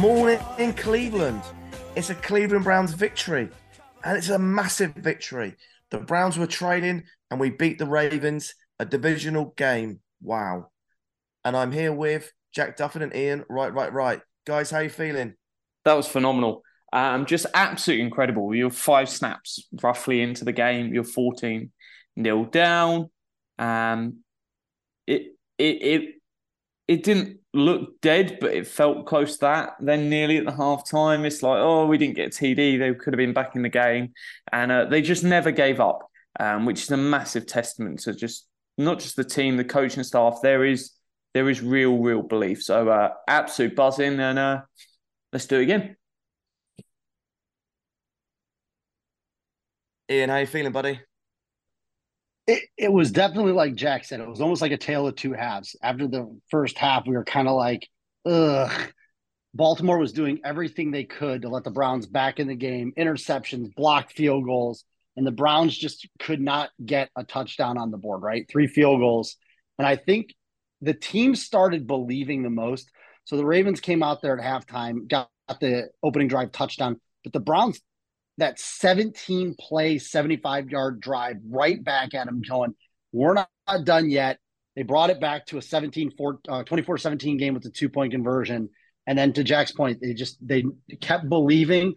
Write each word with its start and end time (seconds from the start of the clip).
Morning 0.00 0.38
in 0.56 0.72
Cleveland. 0.72 1.42
It's 1.94 2.08
a 2.08 2.14
Cleveland 2.14 2.64
Browns 2.64 2.94
victory, 2.94 3.50
and 4.02 4.16
it's 4.16 4.30
a 4.30 4.38
massive 4.38 4.94
victory. 4.94 5.56
The 5.90 5.98
Browns 5.98 6.38
were 6.38 6.46
training, 6.46 7.02
and 7.30 7.38
we 7.38 7.50
beat 7.50 7.78
the 7.78 7.84
Ravens, 7.84 8.54
a 8.78 8.86
divisional 8.86 9.52
game. 9.58 10.00
Wow. 10.22 10.68
And 11.44 11.54
I'm 11.54 11.70
here 11.70 11.92
with 11.92 12.32
Jack 12.54 12.78
Duffin 12.78 13.02
and 13.02 13.14
Ian. 13.14 13.44
Right, 13.50 13.74
right, 13.74 13.92
right. 13.92 14.22
Guys, 14.46 14.70
how 14.70 14.78
you 14.78 14.88
feeling? 14.88 15.34
That 15.84 15.92
was 15.92 16.08
phenomenal. 16.08 16.62
Um, 16.94 17.26
just 17.26 17.44
absolutely 17.52 18.06
incredible. 18.06 18.54
You're 18.54 18.70
five 18.70 19.10
snaps 19.10 19.68
roughly 19.82 20.22
into 20.22 20.46
the 20.46 20.52
game. 20.52 20.94
You're 20.94 21.04
14 21.04 21.70
nil 22.16 22.44
down. 22.46 23.10
Um, 23.58 24.20
it 25.06 25.36
it 25.58 25.82
it 25.82 26.14
it 26.90 27.04
didn't 27.04 27.38
look 27.54 28.00
dead, 28.00 28.38
but 28.40 28.52
it 28.52 28.66
felt 28.66 29.06
close 29.06 29.34
to 29.34 29.40
that. 29.42 29.74
Then 29.78 30.10
nearly 30.10 30.38
at 30.38 30.44
the 30.44 30.50
half 30.50 30.90
time, 30.90 31.24
it's 31.24 31.40
like, 31.40 31.60
oh, 31.60 31.86
we 31.86 31.96
didn't 31.96 32.16
get 32.16 32.32
TD. 32.32 32.80
They 32.80 32.94
could 32.94 33.12
have 33.12 33.18
been 33.18 33.32
back 33.32 33.54
in 33.54 33.62
the 33.62 33.68
game, 33.68 34.12
and 34.50 34.72
uh, 34.72 34.86
they 34.86 35.00
just 35.00 35.22
never 35.22 35.52
gave 35.52 35.78
up, 35.78 36.10
um, 36.40 36.66
which 36.66 36.82
is 36.82 36.90
a 36.90 36.96
massive 36.96 37.46
testament 37.46 38.00
to 38.00 38.12
just 38.12 38.48
not 38.76 38.98
just 38.98 39.14
the 39.14 39.22
team, 39.22 39.56
the 39.56 39.62
coaching 39.62 40.02
staff. 40.02 40.40
There 40.42 40.64
is 40.64 40.90
there 41.32 41.48
is 41.48 41.62
real, 41.62 41.96
real 41.96 42.22
belief. 42.22 42.60
So 42.60 42.88
uh, 42.88 43.10
absolute 43.28 43.76
buzzing, 43.76 44.18
and 44.18 44.36
uh, 44.36 44.62
let's 45.32 45.46
do 45.46 45.60
it 45.60 45.62
again. 45.62 45.94
Ian, 50.10 50.28
how 50.28 50.38
you 50.38 50.46
feeling, 50.46 50.72
buddy? 50.72 50.98
It, 52.50 52.64
it 52.76 52.92
was 52.92 53.12
definitely 53.12 53.52
like 53.52 53.76
Jack 53.76 54.04
said. 54.04 54.18
It 54.18 54.28
was 54.28 54.40
almost 54.40 54.60
like 54.60 54.72
a 54.72 54.76
tale 54.76 55.06
of 55.06 55.14
two 55.14 55.32
halves. 55.32 55.76
After 55.80 56.08
the 56.08 56.36
first 56.50 56.78
half, 56.78 57.06
we 57.06 57.14
were 57.14 57.24
kind 57.24 57.46
of 57.46 57.54
like, 57.54 57.88
ugh. 58.26 58.92
Baltimore 59.54 59.98
was 59.98 60.12
doing 60.12 60.40
everything 60.44 60.90
they 60.90 61.04
could 61.04 61.42
to 61.42 61.48
let 61.48 61.62
the 61.62 61.70
Browns 61.70 62.06
back 62.06 62.40
in 62.40 62.48
the 62.48 62.56
game, 62.56 62.92
interceptions, 62.98 63.72
blocked 63.76 64.12
field 64.12 64.44
goals, 64.44 64.84
and 65.16 65.24
the 65.24 65.30
Browns 65.32 65.76
just 65.76 66.08
could 66.18 66.40
not 66.40 66.70
get 66.84 67.08
a 67.14 67.22
touchdown 67.22 67.78
on 67.78 67.92
the 67.92 67.98
board, 67.98 68.22
right? 68.22 68.46
Three 68.50 68.66
field 68.66 68.98
goals. 69.00 69.36
And 69.78 69.86
I 69.86 69.94
think 69.94 70.34
the 70.80 70.94
team 70.94 71.36
started 71.36 71.86
believing 71.86 72.42
the 72.42 72.50
most. 72.50 72.90
So 73.26 73.36
the 73.36 73.46
Ravens 73.46 73.80
came 73.80 74.02
out 74.02 74.22
there 74.22 74.38
at 74.38 74.44
halftime, 74.44 75.08
got 75.08 75.28
the 75.60 75.90
opening 76.02 76.26
drive 76.26 76.50
touchdown, 76.50 77.00
but 77.22 77.32
the 77.32 77.40
Browns 77.40 77.80
that 78.40 78.58
17 78.58 79.54
play, 79.58 79.98
75 79.98 80.70
yard 80.70 81.00
drive 81.00 81.36
right 81.48 81.82
back 81.82 82.14
at 82.14 82.26
him, 82.26 82.42
going, 82.46 82.74
We're 83.12 83.34
not 83.34 83.48
done 83.84 84.10
yet. 84.10 84.38
They 84.76 84.82
brought 84.82 85.10
it 85.10 85.20
back 85.20 85.46
to 85.46 85.58
a 85.58 85.62
17 85.62 86.12
uh, 86.48 86.64
24 86.64 86.98
17 86.98 87.36
game 87.36 87.54
with 87.54 87.64
a 87.66 87.70
two 87.70 87.88
point 87.88 88.12
conversion. 88.12 88.68
And 89.06 89.18
then 89.18 89.32
to 89.34 89.44
Jack's 89.44 89.72
point, 89.72 90.00
they 90.00 90.14
just 90.14 90.36
they 90.46 90.64
kept 91.00 91.28
believing. 91.28 91.94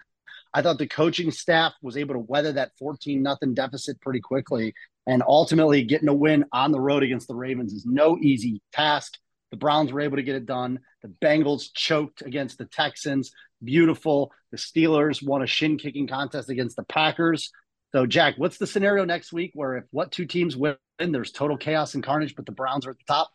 I 0.54 0.61
thought 0.61 0.77
the 0.77 0.87
coaching 0.87 1.31
staff 1.31 1.73
was 1.81 1.98
able 1.98 2.14
to 2.14 2.20
weather 2.20 2.54
that 2.54 2.71
14 2.77 3.21
nothing 3.21 3.54
deficit 3.54 3.99
pretty 4.02 4.20
quickly. 4.20 4.73
And 5.05 5.23
ultimately, 5.27 5.83
getting 5.83 6.08
a 6.08 6.14
win 6.14 6.45
on 6.54 6.71
the 6.71 6.80
road 6.80 7.04
against 7.04 7.27
the 7.27 7.36
Ravens 7.36 7.73
is 7.73 7.86
no 7.86 8.17
easy 8.21 8.61
task. 8.71 9.17
The 9.53 9.58
Browns 9.58 9.93
were 9.93 10.02
able 10.02 10.17
to 10.17 10.23
get 10.23 10.33
it 10.33 10.47
done. 10.47 10.80
The 11.03 11.14
Bengals 11.23 11.71
choked 11.75 12.23
against 12.23 12.58
the 12.58 12.65
Texans. 12.65 13.31
Beautiful. 13.64 14.31
The 14.49 14.58
Steelers 14.58 15.23
won 15.23 15.43
a 15.43 15.45
shin 15.45 15.77
kicking 15.77 16.08
contest 16.08 16.49
against 16.49 16.75
the 16.75 16.81
Packers. 16.81 17.52
So, 17.92 18.08
Jack, 18.08 18.33
what's 18.37 18.58
the 18.58 18.65
scenario 18.65 19.05
next 19.05 19.31
week 19.31 19.52
where 19.53 19.77
if 19.77 19.83
what 19.92 20.11
two 20.11 20.25
teams 20.25 20.58
win, 20.58 20.75
there's 20.97 21.31
total 21.31 21.55
chaos 21.55 21.93
and 21.93 22.03
carnage, 22.03 22.36
but 22.36 22.47
the 22.47 22.52
Browns 22.52 22.87
are 22.87 22.89
at 22.89 22.97
the 22.97 23.03
top? 23.05 23.30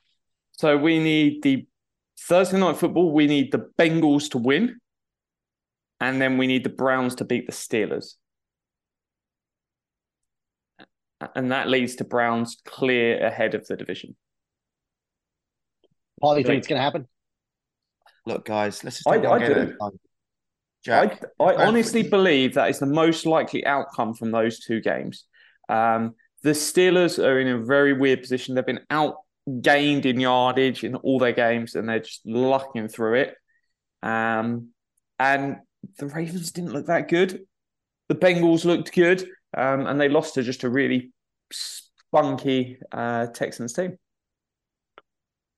So, 0.54 0.76
we 0.76 0.98
need 0.98 1.40
the 1.44 1.68
Thursday 2.18 2.58
night 2.58 2.78
football, 2.78 3.12
we 3.12 3.28
need 3.28 3.52
the 3.52 3.70
Bengals 3.78 4.28
to 4.30 4.38
win. 4.38 4.80
And 6.00 6.20
then 6.20 6.36
we 6.36 6.48
need 6.48 6.64
the 6.64 6.68
Browns 6.68 7.14
to 7.14 7.24
beat 7.24 7.46
the 7.46 7.52
Steelers. 7.52 8.14
And 11.36 11.52
that 11.52 11.68
leads 11.68 11.94
to 11.94 12.04
Browns 12.04 12.56
clear 12.64 13.24
ahead 13.24 13.54
of 13.54 13.68
the 13.68 13.76
division. 13.76 14.16
Paul, 16.20 16.38
you 16.38 16.44
think 16.44 16.58
it's 16.58 16.66
going 16.66 16.78
to 16.78 16.82
happen? 16.82 17.06
Look, 18.26 18.44
guys, 18.44 18.84
let's 18.84 18.96
just 18.96 19.08
I, 19.08 19.18
take 19.18 19.28
one 19.28 19.42
I 19.42 19.46
game 19.46 19.54
do. 19.54 19.60
at 19.62 19.68
a 19.68 19.76
time. 19.76 20.00
Jack, 20.84 21.24
I, 21.40 21.44
I 21.44 21.46
Bradford- 21.46 21.66
honestly 21.68 22.02
believe 22.02 22.54
that 22.54 22.70
is 22.70 22.78
the 22.78 22.86
most 22.86 23.26
likely 23.26 23.64
outcome 23.66 24.14
from 24.14 24.30
those 24.30 24.60
two 24.60 24.80
games. 24.80 25.24
Um, 25.68 26.14
the 26.42 26.50
Steelers 26.50 27.22
are 27.22 27.40
in 27.40 27.48
a 27.48 27.64
very 27.64 27.92
weird 27.92 28.20
position. 28.20 28.54
They've 28.54 28.64
been 28.64 28.86
outgained 28.90 30.04
in 30.04 30.20
yardage 30.20 30.84
in 30.84 30.94
all 30.94 31.18
their 31.18 31.32
games, 31.32 31.74
and 31.74 31.88
they're 31.88 32.00
just 32.00 32.24
lucking 32.24 32.88
through 32.88 33.14
it. 33.14 33.34
Um, 34.02 34.68
and 35.18 35.56
the 35.98 36.06
Ravens 36.06 36.52
didn't 36.52 36.72
look 36.72 36.86
that 36.86 37.08
good. 37.08 37.44
The 38.08 38.14
Bengals 38.14 38.64
looked 38.64 38.92
good, 38.92 39.28
um, 39.56 39.86
and 39.86 40.00
they 40.00 40.08
lost 40.08 40.34
to 40.34 40.42
just 40.42 40.64
a 40.64 40.70
really 40.70 41.12
spunky 41.52 42.78
uh, 42.92 43.26
Texans 43.26 43.72
team. 43.72 43.98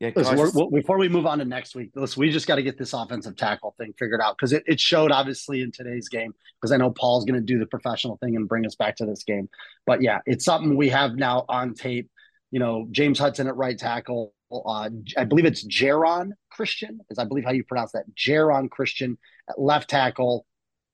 Yeah, 0.01 0.13
Listen, 0.17 0.37
guys, 0.37 0.55
we're, 0.55 0.65
we 0.65 0.81
before 0.81 0.97
we 0.97 1.11
move 1.11 1.27
on 1.27 1.41
to 1.41 1.45
next 1.45 1.75
week, 1.75 1.91
listen, 1.95 2.21
we 2.21 2.31
just 2.31 2.47
got 2.47 2.57
to 2.57 2.63
get 2.63 2.79
this 2.79 2.95
offensive 2.95 3.37
tackle 3.37 3.75
thing 3.77 3.93
figured 3.99 4.23
out 4.23 4.35
because 4.39 4.55
it, 4.55 4.63
it 4.67 4.81
showed 4.81 5.13
obviously 5.13 5.61
in 5.61 5.71
today's 5.71 6.09
game. 6.09 6.33
Because 6.59 6.73
I 6.73 6.79
know 6.79 6.91
Paul's 6.91 7.27
going 7.27 7.39
to 7.39 7.45
do 7.45 7.59
the 7.59 7.67
professional 7.67 8.17
thing 8.17 8.35
and 8.35 8.49
bring 8.49 8.65
us 8.65 8.75
back 8.75 8.97
to 8.97 9.07
this 9.07 9.25
game. 9.25 9.51
But 9.85 10.01
yeah, 10.01 10.21
it's 10.25 10.47
something 10.47 10.75
we 10.75 10.89
have 10.89 11.17
now 11.17 11.45
on 11.51 11.75
tape. 11.75 12.11
You 12.51 12.61
know, 12.61 12.89
James 12.91 13.19
Hudson 13.19 13.47
at 13.47 13.57
right 13.57 13.77
tackle. 13.77 14.33
Uh, 14.51 14.89
I 15.19 15.25
believe 15.25 15.45
it's 15.45 15.67
Geron 15.67 16.31
Christian, 16.51 17.01
is 17.11 17.19
I 17.19 17.25
believe 17.25 17.45
how 17.45 17.53
you 17.53 17.63
pronounce 17.63 17.93
that. 17.93 18.05
Geron 18.17 18.71
Christian 18.71 19.19
at 19.51 19.61
left 19.61 19.91
tackle. 19.91 20.47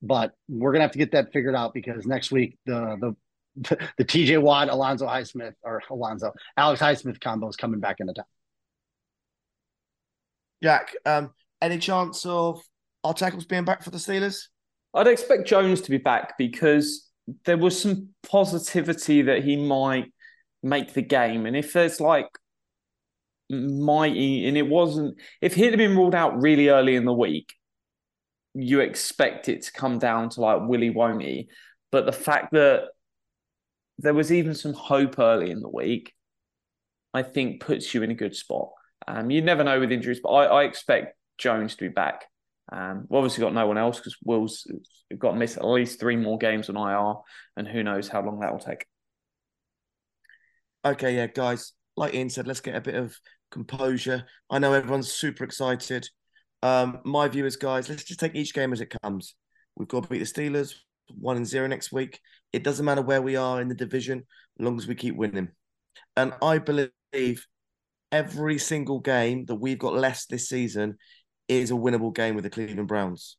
But 0.03 0.33
we're 0.49 0.73
gonna 0.73 0.83
have 0.83 0.93
to 0.93 0.99
get 0.99 1.13
that 1.13 1.33
figured 1.33 1.55
out 1.55 1.75
because 1.75 2.07
next 2.07 2.33
week 2.33 2.59
the 2.67 2.97
the 3.01 3.77
the 3.99 4.05
TJ 4.05 4.43
Watt, 4.43 4.69
Alonzo 4.69 5.07
Highsmith, 5.07 5.55
or 5.63 5.81
Alonzo 5.91 6.33
Alex 6.57 6.83
Highsmith 6.83 7.21
combo 7.21 7.49
is 7.49 7.57
coming 7.57 7.79
back 7.79 8.01
into 8.01 8.13
town. 8.13 8.25
Jack, 10.63 10.95
um, 11.05 11.31
any 11.61 11.79
chance 11.79 12.25
of 12.27 12.61
our 13.05 13.15
tackles 13.15 13.45
being 13.45 13.65
back 13.65 13.83
for 13.83 13.91
the 13.91 13.99
Steelers? 13.99 14.49
I'd 14.95 15.07
expect 15.07 15.47
Jones 15.47 15.81
to 15.83 15.91
be 15.91 15.99
back 15.99 16.39
because 16.39 17.11
there 17.45 17.59
was 17.59 17.81
some 17.81 18.11
positivity 18.29 19.23
that 19.23 19.45
he 19.45 19.57
might 19.57 20.13
make 20.63 20.95
the 20.95 21.03
game. 21.03 21.47
And 21.47 21.57
if 21.57 21.73
there's 21.73 22.01
like 22.01 22.29
mighty, 23.51 24.47
and 24.49 24.57
it 24.57 24.67
wasn't, 24.67 25.19
if 25.41 25.55
he 25.55 25.65
had 25.65 25.77
been 25.77 25.97
ruled 25.97 26.15
out 26.15 26.41
really 26.41 26.69
early 26.69 26.97
in 26.97 27.05
the 27.05 27.13
week, 27.13 27.53
you 28.55 28.81
expect 28.81 29.49
it 29.49 29.63
to 29.63 29.73
come 29.73 29.99
down 29.99 30.31
to 30.31 30.41
like 30.41 30.63
Willie 30.63 30.91
won't? 30.91 31.47
But 31.93 32.07
the 32.07 32.13
fact 32.13 32.53
that 32.53 32.89
there 33.99 34.15
was 34.15 34.33
even 34.33 34.55
some 34.55 34.73
hope 34.73 35.19
early 35.19 35.51
in 35.51 35.61
the 35.61 35.69
week, 35.69 36.15
I 37.13 37.23
think 37.23 37.61
puts 37.61 37.95
you 37.95 38.03
in 38.03 38.11
a 38.11 38.15
good 38.15 38.35
spot. 38.35 38.71
Um, 39.09 39.31
you 39.31 39.43
never 39.43 39.65
know 39.65 39.79
with 39.79 39.93
injuries, 39.93 40.21
but 40.23 40.31
I, 40.31 40.45
I 40.45 40.65
expect 40.65 41.17
Jones 41.39 41.77
to 41.77 41.85
be 41.85 41.89
back. 41.89 42.25
Um, 42.73 43.07
we've 43.09 43.19
obviously 43.19 43.43
got 43.43 43.55
no 43.55 43.67
one 43.67 43.79
else 43.79 43.99
because 43.99 44.17
Will's 44.25 44.67
got 45.17 45.33
to 45.33 45.37
miss 45.37 45.57
at 45.57 45.65
least 45.65 46.01
three 46.01 46.17
more 46.17 46.39
games 46.39 46.69
on 46.69 46.77
IR, 46.77 47.15
and 47.57 47.69
who 47.69 47.83
knows 47.83 48.09
how 48.09 48.23
long 48.23 48.41
that 48.41 48.53
will 48.53 48.59
take. 48.59 48.85
Okay, 50.85 51.17
yeah, 51.17 51.27
guys. 51.27 51.73
Like 51.97 52.15
Ian 52.15 52.31
said, 52.31 52.47
let's 52.47 52.61
get 52.61 52.77
a 52.77 52.81
bit 52.81 52.95
of 52.95 53.17
composure. 53.51 54.25
I 54.51 54.59
know 54.59 54.73
everyone's 54.73 55.13
super 55.13 55.45
excited. 55.45 56.09
Um, 56.63 57.01
my 57.05 57.29
view 57.29 57.47
is, 57.47 57.57
guys, 57.57 57.89
let's 57.89 58.05
just 58.05 58.21
take 58.21 58.35
each 58.35 58.53
game 58.53 58.73
as 58.73 58.81
it 58.81 58.95
comes. 59.03 59.35
We've 59.77 59.89
got 59.89 60.05
to 60.05 60.09
beat 60.09 60.19
the 60.19 60.25
Steelers 60.25 60.75
one 61.15 61.37
and 61.37 61.47
zero 61.47 61.67
next 61.67 61.93
week. 61.93 62.21
It 62.53 62.65
doesn't 62.65 62.85
matter 62.85 63.03
where 63.03 63.23
we 63.23 63.37
are 63.37 63.61
in 63.61 63.69
the 63.69 63.75
division, 63.75 64.25
as 64.59 64.65
long 64.65 64.79
as 64.79 64.87
we 64.87 64.95
keep 64.95 65.17
winning. 65.17 65.49
And 66.17 66.33
I 66.43 66.59
believe 66.59 67.47
every 68.13 68.59
single 68.59 69.01
game 69.01 69.47
that 69.47 69.55
we've 69.57 69.79
got 69.79 69.95
less 69.95 70.27
this 70.27 70.49
season 70.49 70.97
is 71.49 71.71
a 71.71 71.75
winnable 71.75 72.15
game 72.15 72.35
with 72.35 72.45
the 72.45 72.51
Cleveland 72.51 72.89
Browns. 72.89 73.37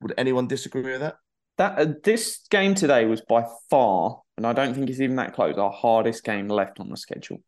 Would 0.00 0.14
anyone 0.16 0.46
disagree 0.46 0.82
with 0.82 1.00
that? 1.00 1.16
That 1.58 1.78
uh, 1.78 1.92
this 2.02 2.40
game 2.50 2.74
today 2.74 3.04
was 3.04 3.20
by 3.20 3.44
far, 3.68 4.20
and 4.36 4.46
I 4.46 4.52
don't 4.52 4.74
think 4.74 4.88
it's 4.90 5.00
even 5.00 5.16
that 5.16 5.34
close, 5.34 5.56
our 5.58 5.70
hardest 5.70 6.24
game 6.24 6.48
left 6.48 6.80
on 6.80 6.88
the 6.88 6.96
schedule. 6.96 7.38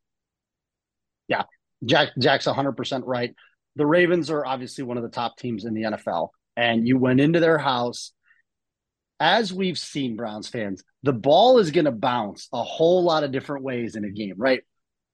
Yeah, 1.26 1.44
Jack 1.84 2.11
Jack's 2.19 2.46
100% 2.46 3.02
right. 3.06 3.34
The 3.76 3.87
Ravens 3.87 4.31
are 4.31 4.44
obviously 4.44 4.84
one 4.84 4.96
of 4.96 5.02
the 5.02 5.08
top 5.08 5.37
teams 5.37 5.64
in 5.64 5.75
the 5.75 5.82
NFL. 5.82 6.28
And 6.56 6.87
you 6.87 6.99
went 6.99 7.20
into 7.20 7.40
their 7.40 7.58
house. 7.58 8.12
As 9.19 9.52
we've 9.52 9.78
seen, 9.78 10.16
Browns 10.16 10.49
fans, 10.49 10.82
the 11.02 11.12
ball 11.12 11.58
is 11.58 11.70
going 11.70 11.87
to 11.87 11.93
bounce 11.93 12.49
a 12.52 12.62
whole 12.62 13.02
lot 13.02 13.25
of 13.25 13.32
different 13.32 13.64
ways 13.64 13.96
in 13.96 14.05
a 14.05 14.11
game, 14.11 14.34
right? 14.37 14.62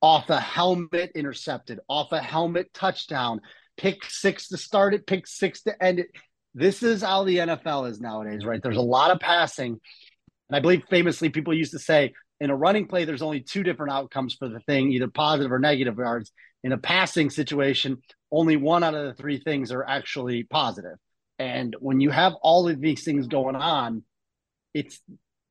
Off 0.03 0.31
a 0.31 0.41
helmet 0.41 1.13
intercepted, 1.15 1.81
off 1.89 2.13
a 2.13 2.21
helmet 2.21 2.73
touchdown, 2.73 3.41
pick 3.77 4.05
six 4.05 4.49
to 4.49 4.57
start 4.57 4.95
it, 4.95 5.07
pick 5.07 5.27
six 5.27 5.63
to 5.63 5.83
end 5.83 5.99
it. 5.99 6.09
This 6.55 6.83
is 6.83 7.03
how 7.03 7.25
the 7.25 7.39
NFL 7.39 7.91
is 7.91 8.01
nowadays, 8.01 8.45
right? 8.45 8.63
There's 8.63 8.77
a 8.77 8.83
lot 8.83 9.11
of 9.11 9.21
passing. 9.21 9.79
And 10.49 10.57
I 10.57 10.61
believe 10.61 10.83
famously 10.91 11.29
people 11.29 11.55
used 11.55 11.73
to 11.73 11.79
say 11.79 12.13
in 12.41 12.51
a 12.51 12.57
running 12.57 12.89
play, 12.89 13.05
there's 13.05 13.23
only 13.23 13.41
two 13.41 13.63
different 13.63 13.93
outcomes 13.93 14.35
for 14.35 14.49
the 14.49 14.61
thing, 14.61 14.91
either 14.93 15.09
positive 15.09 15.53
or 15.53 15.59
negative 15.59 15.97
yards. 15.99 16.33
In 16.65 16.73
a 16.73 16.79
passing 16.79 17.31
situation, 17.31 17.99
only 18.33 18.57
one 18.57 18.83
out 18.83 18.95
of 18.95 19.05
the 19.05 19.15
three 19.15 19.39
things 19.39 19.73
are 19.73 19.85
actually 19.85 20.45
positive. 20.45 20.97
And 21.39 21.75
when 21.81 22.01
you 22.01 22.11
have 22.11 22.35
all 22.43 22.69
of 22.69 22.81
these 22.81 23.05
things 23.05 23.27
going 23.27 23.57
on, 23.57 24.03
it's 24.75 25.01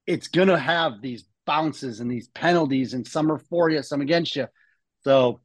it's 0.06 0.28
gonna 0.28 0.60
have 0.60 1.02
these 1.02 1.26
bounces 1.50 2.00
and 2.00 2.12
these 2.12 2.28
penalties, 2.28 2.94
and 2.94 3.08
some 3.08 3.32
are 3.32 3.40
for 3.40 3.72
you, 3.72 3.82
some 3.82 4.02
against 4.02 4.36
you. 4.36 4.46
So 5.04 5.42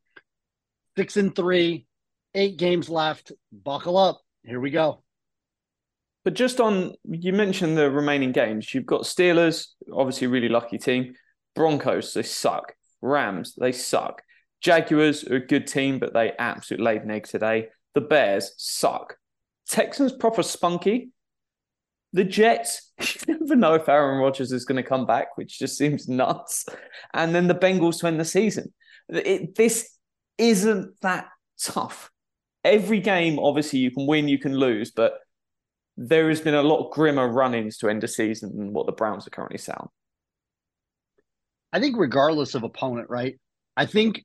six 0.98 1.16
and 1.16 1.34
three, 1.34 1.86
eight 2.34 2.58
games 2.58 2.90
left. 2.90 3.32
Buckle 3.50 3.96
up. 3.96 4.20
Here 4.44 4.60
we 4.60 4.70
go. 4.70 5.02
But 6.22 6.34
just 6.34 6.60
on, 6.60 6.92
you 7.04 7.32
mentioned 7.32 7.78
the 7.78 7.90
remaining 7.90 8.32
games. 8.32 8.74
You've 8.74 8.84
got 8.84 9.04
Steelers, 9.04 9.68
obviously 9.90 10.26
really 10.26 10.50
lucky 10.50 10.76
team. 10.76 11.14
Broncos, 11.54 12.12
they 12.12 12.22
suck. 12.22 12.74
Rams, 13.00 13.54
they 13.58 13.72
suck. 13.72 14.20
Jaguars 14.60 15.24
are 15.24 15.36
a 15.36 15.46
good 15.46 15.66
team, 15.66 15.98
but 15.98 16.12
they 16.12 16.32
absolutely 16.38 16.84
laid 16.84 17.02
an 17.02 17.12
egg 17.12 17.26
today. 17.26 17.68
The 17.94 18.02
Bears 18.02 18.52
suck. 18.58 19.16
Texans 19.66 20.12
proper 20.12 20.42
spunky. 20.42 21.12
The 22.14 22.24
Jets, 22.24 22.92
you 23.28 23.36
never 23.40 23.56
know 23.56 23.74
if 23.74 23.88
Aaron 23.88 24.20
Rodgers 24.20 24.52
is 24.52 24.64
going 24.64 24.82
to 24.82 24.88
come 24.88 25.04
back, 25.04 25.36
which 25.36 25.58
just 25.58 25.76
seems 25.76 26.08
nuts. 26.08 26.64
And 27.12 27.34
then 27.34 27.48
the 27.48 27.56
Bengals 27.56 28.00
to 28.00 28.06
end 28.06 28.20
the 28.20 28.24
season. 28.24 28.72
It, 29.08 29.56
this 29.56 29.90
isn't 30.38 31.00
that 31.02 31.26
tough. 31.60 32.10
Every 32.62 33.00
game, 33.00 33.38
obviously, 33.38 33.80
you 33.80 33.90
can 33.90 34.06
win, 34.06 34.28
you 34.28 34.38
can 34.38 34.56
lose, 34.56 34.92
but 34.92 35.18
there 35.96 36.28
has 36.28 36.40
been 36.40 36.54
a 36.54 36.62
lot 36.62 36.92
grimmer 36.92 37.28
run-ins 37.28 37.78
to 37.78 37.88
end 37.88 38.04
a 38.04 38.08
season 38.08 38.56
than 38.56 38.72
what 38.72 38.86
the 38.86 38.92
Browns 38.92 39.26
are 39.26 39.30
currently 39.30 39.58
sound. 39.58 39.88
I 41.72 41.80
think 41.80 41.96
regardless 41.98 42.54
of 42.54 42.62
opponent, 42.62 43.10
right? 43.10 43.38
I 43.76 43.86
think 43.86 44.24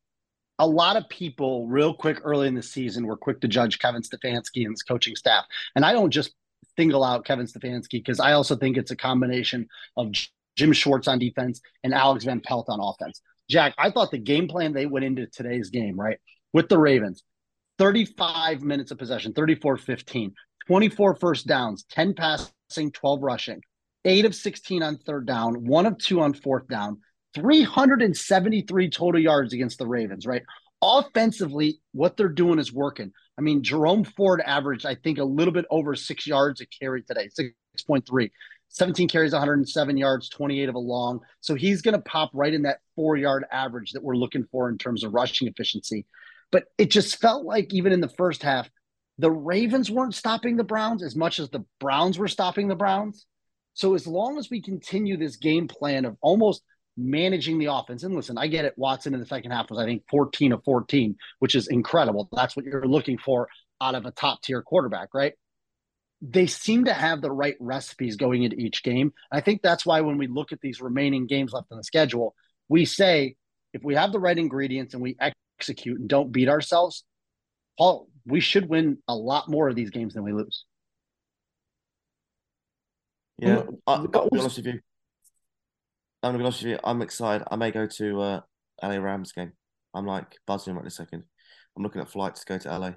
a 0.59 0.67
lot 0.67 0.95
of 0.95 1.09
people 1.09 1.67
real 1.67 1.93
quick 1.93 2.19
early 2.23 2.47
in 2.47 2.53
the 2.53 2.61
season 2.61 3.07
were 3.07 3.17
quick 3.17 3.41
to 3.41 3.47
judge 3.47 3.79
Kevin 3.79 4.03
Stefanski 4.03 4.63
and 4.63 4.73
his 4.73 4.83
coaching 4.83 5.15
staff. 5.15 5.45
And 5.75 5.83
I 5.83 5.91
don't 5.91 6.11
just 6.11 6.33
single 6.77 7.03
out 7.03 7.25
Kevin 7.25 7.45
Stefanski 7.45 7.91
because 7.93 8.19
I 8.19 8.33
also 8.33 8.55
think 8.55 8.77
it's 8.77 8.91
a 8.91 8.95
combination 8.95 9.67
of 9.97 10.11
Jim 10.55 10.73
Schwartz 10.73 11.07
on 11.07 11.19
defense 11.19 11.61
and 11.83 11.93
Alex 11.93 12.25
Van 12.25 12.41
Pelt 12.41 12.67
on 12.69 12.79
offense. 12.81 13.21
Jack, 13.49 13.73
I 13.77 13.91
thought 13.91 14.11
the 14.11 14.17
game 14.17 14.47
plan 14.47 14.73
they 14.73 14.85
went 14.85 15.05
into 15.05 15.25
today's 15.27 15.69
game, 15.69 15.99
right, 15.99 16.19
with 16.53 16.69
the 16.69 16.77
Ravens, 16.77 17.23
35 17.79 18.61
minutes 18.61 18.91
of 18.91 18.97
possession, 18.97 19.33
34 19.33 19.77
15, 19.77 20.33
24 20.67 21.15
first 21.15 21.47
downs, 21.47 21.85
10 21.89 22.13
passing, 22.13 22.91
12 22.91 23.23
rushing, 23.23 23.61
eight 24.05 24.25
of 24.25 24.35
16 24.35 24.83
on 24.83 24.97
third 24.97 25.25
down, 25.25 25.65
one 25.65 25.85
of 25.85 25.97
two 25.97 26.21
on 26.21 26.33
fourth 26.33 26.67
down, 26.67 26.99
373 27.35 28.89
total 28.89 29.21
yards 29.21 29.53
against 29.53 29.79
the 29.79 29.87
Ravens, 29.87 30.25
right? 30.25 30.43
Offensively, 30.81 31.81
what 31.91 32.15
they're 32.15 32.29
doing 32.29 32.59
is 32.59 32.71
working. 32.71 33.11
I 33.37 33.41
mean, 33.41 33.63
Jerome 33.63 34.03
Ford 34.03 34.41
averaged, 34.45 34.85
I 34.85 34.95
think, 34.95 35.17
a 35.17 35.23
little 35.23 35.53
bit 35.53 35.65
over 35.69 35.95
six 35.95 36.25
yards 36.25 36.61
a 36.61 36.65
carry 36.65 37.03
today, 37.03 37.29
6.3. 37.37 38.31
17 38.69 39.07
carries, 39.07 39.33
107 39.33 39.97
yards, 39.97 40.29
28 40.29 40.69
of 40.69 40.75
a 40.75 40.79
long. 40.79 41.21
So 41.41 41.55
he's 41.55 41.81
going 41.81 41.95
to 41.95 42.01
pop 42.01 42.29
right 42.33 42.53
in 42.53 42.61
that 42.63 42.79
four 42.95 43.17
yard 43.17 43.45
average 43.51 43.91
that 43.91 44.03
we're 44.03 44.15
looking 44.15 44.45
for 44.51 44.69
in 44.69 44.77
terms 44.77 45.03
of 45.03 45.13
rushing 45.13 45.47
efficiency. 45.47 46.05
But 46.51 46.65
it 46.77 46.91
just 46.91 47.19
felt 47.19 47.45
like 47.45 47.73
even 47.73 47.91
in 47.91 48.01
the 48.01 48.09
first 48.09 48.43
half, 48.43 48.69
the 49.17 49.31
Ravens 49.31 49.91
weren't 49.91 50.15
stopping 50.15 50.55
the 50.55 50.63
Browns 50.63 51.03
as 51.03 51.15
much 51.15 51.39
as 51.39 51.49
the 51.49 51.65
Browns 51.79 52.17
were 52.17 52.27
stopping 52.27 52.67
the 52.67 52.75
Browns. 52.75 53.25
So 53.73 53.95
as 53.95 54.07
long 54.07 54.37
as 54.37 54.49
we 54.49 54.61
continue 54.61 55.17
this 55.17 55.35
game 55.35 55.67
plan 55.67 56.05
of 56.05 56.15
almost 56.21 56.63
managing 56.99 57.59
the 57.59 57.67
offense, 57.67 58.03
and 58.03 58.15
listen, 58.15 58.37
I 58.37 58.47
get 58.47 58.65
it. 58.65 58.73
Watson 58.77 59.13
in 59.13 59.19
the 59.19 59.25
second 59.25 59.51
half 59.51 59.69
was, 59.69 59.79
I 59.79 59.85
think, 59.85 60.03
14 60.09 60.51
of 60.51 60.63
14, 60.63 61.15
which 61.39 61.55
is 61.55 61.67
incredible. 61.67 62.29
That's 62.31 62.55
what 62.55 62.65
you're 62.65 62.85
looking 62.85 63.17
for 63.17 63.47
out 63.81 63.95
of 63.95 64.05
a 64.05 64.11
top 64.11 64.41
tier 64.41 64.61
quarterback, 64.61 65.13
right? 65.13 65.33
They 66.21 66.47
seem 66.47 66.85
to 66.85 66.93
have 66.93 67.21
the 67.21 67.31
right 67.31 67.55
recipes 67.59 68.17
going 68.17 68.43
into 68.43 68.57
each 68.57 68.83
game. 68.83 69.13
I 69.31 69.39
think 69.39 69.61
that's 69.61 69.85
why 69.85 70.01
when 70.01 70.17
we 70.17 70.27
look 70.27 70.51
at 70.51 70.59
these 70.59 70.81
remaining 70.81 71.27
games 71.27 71.53
left 71.53 71.71
on 71.71 71.77
the 71.77 71.83
schedule, 71.83 72.35
we 72.67 72.83
say 72.85 73.35
if 73.73 73.83
we 73.83 73.95
have 73.95 74.11
the 74.11 74.19
right 74.19 74.37
ingredients 74.37 74.93
and 74.93 75.01
we 75.01 75.17
execute 75.59 75.99
and 75.99 76.09
don't 76.09 76.31
beat 76.31 76.49
ourselves, 76.49 77.05
Paul, 77.77 78.09
we 78.25 78.41
should 78.41 78.67
win 78.67 78.97
a 79.07 79.15
lot 79.15 79.49
more 79.49 79.69
of 79.69 79.75
these 79.75 79.91
games 79.91 80.13
than 80.13 80.23
we 80.23 80.33
lose. 80.33 80.65
Yeah, 83.37 83.63
uh, 83.87 84.05
I'll 84.13 84.29
be 84.29 84.39
honest 84.39 84.57
with 84.57 84.65
you. 84.65 84.79
I'm 86.21 86.29
gonna 86.29 86.39
be 86.39 86.43
honest 86.43 86.63
with 86.63 86.71
you. 86.71 86.79
I'm 86.83 87.01
excited. 87.01 87.47
I 87.49 87.55
may 87.55 87.71
go 87.71 87.87
to 87.87 88.21
uh, 88.21 88.41
LA 88.83 88.97
Rams 88.97 89.31
game. 89.31 89.53
I'm 89.93 90.05
like 90.05 90.37
buzzing 90.45 90.75
right 90.75 90.83
this 90.83 90.95
second. 90.95 91.23
I'm 91.75 91.83
looking 91.83 92.01
at 92.01 92.09
flights 92.09 92.43
to 92.43 92.45
go 92.45 92.57
to 92.57 92.77
LA. 92.77 92.91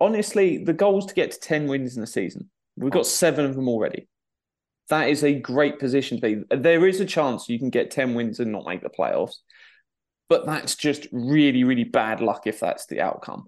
Honestly, 0.00 0.64
the 0.64 0.72
goal 0.72 0.98
is 0.98 1.06
to 1.06 1.14
get 1.14 1.32
to 1.32 1.40
ten 1.40 1.66
wins 1.66 1.96
in 1.96 2.00
the 2.00 2.06
season. 2.06 2.50
We've 2.76 2.92
got 2.92 3.06
seven 3.06 3.44
of 3.44 3.54
them 3.54 3.68
already. 3.68 4.08
That 4.88 5.08
is 5.08 5.22
a 5.22 5.38
great 5.38 5.78
position 5.78 6.20
to 6.20 6.22
be. 6.22 6.56
There 6.56 6.86
is 6.86 7.00
a 7.00 7.06
chance 7.06 7.48
you 7.48 7.58
can 7.58 7.70
get 7.70 7.90
ten 7.90 8.14
wins 8.14 8.40
and 8.40 8.52
not 8.52 8.66
make 8.66 8.82
the 8.82 8.90
playoffs, 8.90 9.36
but 10.28 10.46
that's 10.46 10.74
just 10.74 11.06
really, 11.12 11.64
really 11.64 11.84
bad 11.84 12.20
luck 12.20 12.46
if 12.46 12.60
that's 12.60 12.86
the 12.86 13.00
outcome 13.00 13.46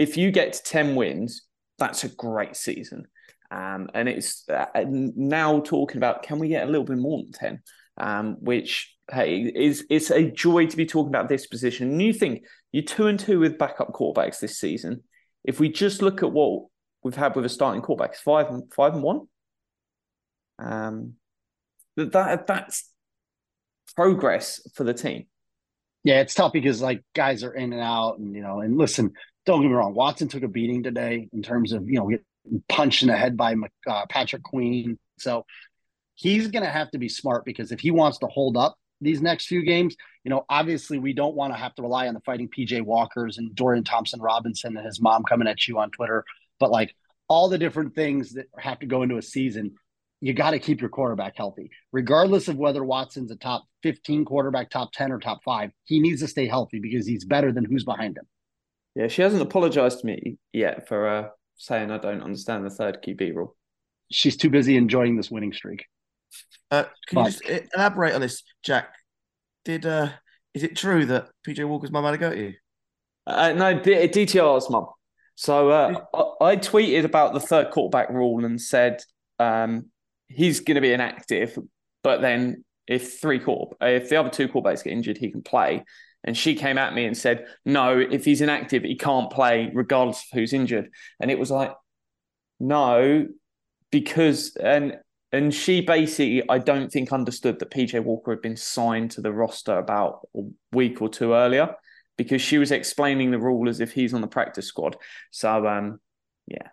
if 0.00 0.16
you 0.16 0.30
get 0.30 0.54
to 0.54 0.62
10 0.62 0.94
wins, 0.94 1.42
that's 1.76 2.04
a 2.04 2.08
great 2.08 2.56
season. 2.56 3.06
Um, 3.50 3.88
and 3.94 4.08
it's 4.08 4.48
uh, 4.48 4.66
now 4.86 5.60
talking 5.60 5.96
about 5.96 6.22
can 6.22 6.38
we 6.38 6.48
get 6.48 6.64
a 6.64 6.70
little 6.70 6.84
bit 6.84 6.98
more 6.98 7.22
than 7.22 7.32
10? 7.32 7.62
Um, 7.96 8.36
which 8.40 8.94
hey 9.12 9.52
is 9.54 9.84
it's 9.90 10.10
a 10.10 10.30
joy 10.30 10.66
to 10.66 10.76
be 10.76 10.86
talking 10.86 11.08
about 11.08 11.28
this 11.28 11.46
position. 11.46 11.90
And 11.90 12.02
you 12.02 12.12
think 12.12 12.44
you're 12.72 12.84
two 12.84 13.08
and 13.08 13.18
two 13.18 13.40
with 13.40 13.58
backup 13.58 13.92
quarterbacks 13.92 14.40
this 14.40 14.58
season. 14.58 15.02
If 15.44 15.58
we 15.58 15.68
just 15.70 16.02
look 16.02 16.22
at 16.22 16.32
what 16.32 16.66
we've 17.02 17.14
had 17.14 17.34
with 17.34 17.44
a 17.44 17.48
starting 17.48 17.82
quarterback, 17.82 18.12
it's 18.12 18.20
five 18.20 18.48
and 18.48 18.72
five 18.72 18.94
and 18.94 19.02
one. 19.02 19.26
Um, 20.58 21.14
that 21.96 22.46
that's 22.46 22.90
progress 23.96 24.60
for 24.74 24.84
the 24.84 24.94
team. 24.94 25.26
Yeah, 26.04 26.20
it's 26.20 26.34
tough 26.34 26.52
because 26.52 26.80
like 26.80 27.02
guys 27.14 27.44
are 27.44 27.52
in 27.52 27.72
and 27.72 27.82
out, 27.82 28.18
and 28.18 28.34
you 28.34 28.42
know, 28.42 28.60
and 28.60 28.78
listen, 28.78 29.12
don't 29.44 29.62
get 29.62 29.68
me 29.68 29.74
wrong, 29.74 29.94
Watson 29.94 30.28
took 30.28 30.42
a 30.42 30.48
beating 30.48 30.82
today 30.82 31.28
in 31.32 31.42
terms 31.42 31.72
of 31.72 31.86
you 31.86 31.94
know 31.94 32.10
punched 32.68 33.02
in 33.02 33.08
the 33.08 33.16
head 33.16 33.36
by 33.36 33.54
uh, 33.86 34.06
Patrick 34.08 34.42
Queen. 34.42 34.98
So 35.18 35.44
he's 36.14 36.48
going 36.48 36.64
to 36.64 36.70
have 36.70 36.90
to 36.92 36.98
be 36.98 37.08
smart 37.08 37.44
because 37.44 37.72
if 37.72 37.80
he 37.80 37.90
wants 37.90 38.18
to 38.18 38.26
hold 38.26 38.56
up 38.56 38.76
these 39.00 39.22
next 39.22 39.46
few 39.46 39.64
games, 39.64 39.96
you 40.24 40.30
know, 40.30 40.44
obviously 40.48 40.98
we 40.98 41.12
don't 41.12 41.34
want 41.34 41.52
to 41.52 41.58
have 41.58 41.74
to 41.76 41.82
rely 41.82 42.08
on 42.08 42.14
the 42.14 42.20
fighting 42.20 42.48
PJ 42.48 42.82
Walkers 42.82 43.38
and 43.38 43.54
Dorian 43.54 43.84
Thompson 43.84 44.20
Robinson 44.20 44.76
and 44.76 44.86
his 44.86 45.00
mom 45.00 45.22
coming 45.24 45.48
at 45.48 45.66
you 45.66 45.78
on 45.78 45.90
Twitter, 45.90 46.24
but 46.58 46.70
like 46.70 46.94
all 47.28 47.48
the 47.48 47.58
different 47.58 47.94
things 47.94 48.32
that 48.32 48.46
have 48.58 48.80
to 48.80 48.86
go 48.86 49.02
into 49.02 49.16
a 49.16 49.22
season. 49.22 49.74
You 50.22 50.34
got 50.34 50.50
to 50.50 50.58
keep 50.58 50.82
your 50.82 50.90
quarterback 50.90 51.34
healthy, 51.34 51.70
regardless 51.92 52.48
of 52.48 52.56
whether 52.56 52.84
Watson's 52.84 53.30
a 53.30 53.36
top 53.36 53.64
15 53.84 54.26
quarterback, 54.26 54.68
top 54.68 54.92
10, 54.92 55.12
or 55.12 55.18
top 55.18 55.42
five. 55.42 55.70
He 55.84 55.98
needs 55.98 56.20
to 56.20 56.28
stay 56.28 56.46
healthy 56.46 56.78
because 56.78 57.06
he's 57.06 57.24
better 57.24 57.52
than 57.52 57.64
who's 57.64 57.84
behind 57.84 58.18
him. 58.18 58.26
Yeah, 58.94 59.08
she 59.08 59.22
hasn't 59.22 59.40
apologized 59.40 60.00
to 60.00 60.06
me 60.06 60.36
yet 60.52 60.88
for 60.88 61.08
uh, 61.08 61.28
saying 61.60 61.90
I 61.90 61.98
don't 61.98 62.22
understand 62.22 62.64
the 62.64 62.70
third 62.70 62.98
QB 63.06 63.34
rule. 63.34 63.54
She's 64.10 64.36
too 64.36 64.50
busy 64.50 64.76
enjoying 64.76 65.16
this 65.16 65.30
winning 65.30 65.52
streak. 65.52 65.84
Uh, 66.70 66.84
can 67.06 67.16
but... 67.16 67.20
you 67.20 67.30
just 67.30 67.50
uh, 67.50 67.66
elaborate 67.76 68.14
on 68.14 68.22
this, 68.22 68.42
Jack? 68.64 68.94
Did 69.64 69.84
uh, 69.84 70.08
is 70.54 70.62
it 70.62 70.76
true 70.76 71.04
that 71.06 71.28
PJ 71.46 71.66
Walker's 71.68 71.92
mum 71.92 72.04
had 72.04 72.14
a 72.14 72.18
go 72.18 72.30
at 72.30 72.38
you? 72.38 72.54
Uh, 73.26 73.52
no, 73.52 73.78
D- 73.78 74.08
DTR's 74.08 74.70
mum. 74.70 74.86
So 75.34 75.68
uh, 75.70 76.00
I-, 76.14 76.46
I 76.46 76.56
tweeted 76.56 77.04
about 77.04 77.34
the 77.34 77.40
third 77.40 77.70
quarterback 77.70 78.08
rule 78.08 78.44
and 78.44 78.60
said 78.60 79.02
um, 79.38 79.86
he's 80.28 80.60
going 80.60 80.76
to 80.76 80.80
be 80.80 80.92
inactive, 80.92 81.58
but 82.02 82.22
then 82.22 82.64
if 82.86 83.20
three 83.20 83.38
quarter, 83.38 83.76
if 83.82 84.08
the 84.08 84.16
other 84.16 84.30
two 84.30 84.48
quarterbacks 84.48 84.82
get 84.82 84.94
injured, 84.94 85.18
he 85.18 85.30
can 85.30 85.42
play. 85.42 85.84
And 86.24 86.36
she 86.36 86.54
came 86.54 86.76
at 86.78 86.94
me 86.94 87.06
and 87.06 87.16
said, 87.16 87.46
No, 87.64 87.98
if 87.98 88.24
he's 88.24 88.40
inactive, 88.42 88.82
he 88.82 88.96
can't 88.96 89.30
play 89.30 89.70
regardless 89.74 90.18
of 90.18 90.26
who's 90.38 90.52
injured. 90.52 90.90
And 91.20 91.30
it 91.30 91.38
was 91.38 91.50
like, 91.50 91.72
No, 92.58 93.26
because 93.90 94.56
and 94.56 94.98
and 95.32 95.54
she 95.54 95.80
basically, 95.80 96.42
I 96.48 96.58
don't 96.58 96.90
think 96.90 97.12
understood 97.12 97.60
that 97.60 97.70
PJ 97.70 98.02
Walker 98.02 98.32
had 98.32 98.42
been 98.42 98.56
signed 98.56 99.12
to 99.12 99.20
the 99.20 99.32
roster 99.32 99.78
about 99.78 100.26
a 100.36 100.40
week 100.72 101.00
or 101.00 101.08
two 101.08 101.34
earlier. 101.34 101.74
because 102.18 102.42
she 102.42 102.58
was 102.58 102.70
explaining 102.70 103.30
the 103.30 103.38
rule 103.38 103.66
as 103.68 103.80
if 103.80 103.92
he's 103.92 104.12
on 104.12 104.20
the 104.20 104.26
practice 104.26 104.66
squad. 104.66 104.94
So 105.30 105.66
um, 105.66 106.00
yeah. 106.46 106.68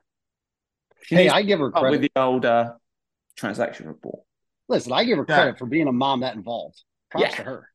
She 1.04 1.16
Hey, 1.16 1.30
I 1.30 1.42
give 1.44 1.60
her 1.60 1.72
credit 1.72 1.92
with 1.92 2.02
the 2.02 2.12
old 2.18 2.46
uh, 2.46 2.74
transaction 3.38 3.88
report. 3.88 4.20
Listen, 4.68 4.92
I 4.92 5.06
give 5.06 5.18
her 5.20 5.26
Yeah. 5.30 5.36
credit 5.36 5.58
for 5.58 5.66
being 5.68 5.88
a 5.88 5.94
mom 5.94 6.20
that 6.20 6.36
involved. 6.36 6.82
Props 7.12 7.24
Yeah. 7.30 7.36
to 7.38 7.44
her. 7.44 7.70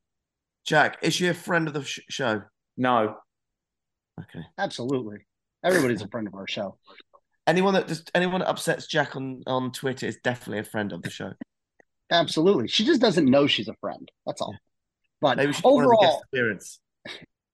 Jack, 0.64 0.98
is 1.02 1.14
she 1.14 1.28
a 1.28 1.34
friend 1.34 1.66
of 1.68 1.74
the 1.74 1.84
sh- 1.84 2.00
show? 2.08 2.42
No, 2.76 3.16
Okay. 4.20 4.44
Absolutely. 4.58 5.26
Everybody's 5.64 6.02
a 6.02 6.08
friend 6.08 6.26
of 6.28 6.34
our 6.34 6.46
show. 6.46 6.76
Anyone 7.46 7.74
that 7.74 7.88
just 7.88 8.10
anyone 8.14 8.40
that 8.40 8.48
upsets 8.48 8.86
Jack 8.86 9.16
on 9.16 9.42
on 9.46 9.72
Twitter 9.72 10.06
is 10.06 10.18
definitely 10.22 10.58
a 10.58 10.64
friend 10.64 10.92
of 10.92 11.02
the 11.02 11.10
show. 11.10 11.32
Absolutely. 12.10 12.68
She 12.68 12.84
just 12.84 13.00
doesn't 13.00 13.24
know 13.28 13.46
she's 13.46 13.68
a 13.68 13.74
friend. 13.80 14.10
That's 14.26 14.40
all. 14.42 14.54
But 15.20 15.38
Maybe 15.38 15.52
she's 15.52 15.62
one 15.62 15.84
of 15.84 15.90
the 15.90 15.96
guest 15.96 16.02
overall, 16.04 16.22
appearance. 16.32 16.80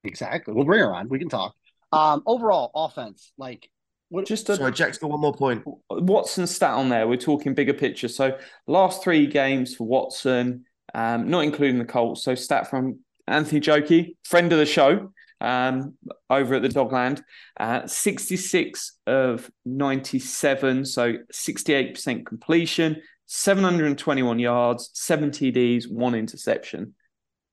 exactly. 0.05 0.53
We'll 0.53 0.65
bring 0.65 0.81
her 0.81 0.93
on. 0.95 1.09
We 1.09 1.19
can 1.19 1.29
talk. 1.29 1.55
Um, 1.93 2.23
overall 2.27 2.71
offense, 2.75 3.33
like 3.39 3.71
what 4.11 4.27
just 4.27 4.49
a, 4.51 4.57
Sorry, 4.57 4.73
Jack's 4.73 4.99
got 4.99 5.11
one 5.11 5.21
more 5.21 5.35
point. 5.35 5.65
Watson's 5.91 6.55
stat 6.55 6.73
on 6.75 6.89
there. 6.89 7.07
We're 7.07 7.17
talking 7.17 7.55
bigger 7.55 7.75
picture. 7.75 8.09
So 8.09 8.37
last 8.67 9.03
three 9.03 9.27
games 9.27 9.75
for 9.75 9.87
Watson, 9.87 10.65
um, 10.95 11.29
not 11.29 11.41
including 11.41 11.79
the 11.79 11.85
Colts. 11.85 12.23
So 12.23 12.35
stat 12.35 12.69
from 12.69 13.01
Anthony 13.27 13.61
Jokey, 13.61 14.17
friend 14.25 14.53
of 14.53 14.59
the 14.59 14.67
show, 14.67 15.13
um, 15.41 15.95
over 16.31 16.57
at 16.57 16.63
the 16.63 16.69
Dogland, 16.69 17.23
uh, 17.59 17.87
66 17.87 18.99
of 19.07 19.51
97, 19.65 20.85
so 20.85 21.15
68% 21.33 22.27
completion, 22.27 23.01
721 23.27 24.39
yards, 24.39 24.91
seven 24.95 25.31
TDs, 25.31 25.91
one 25.91 26.15
interception. 26.15 26.95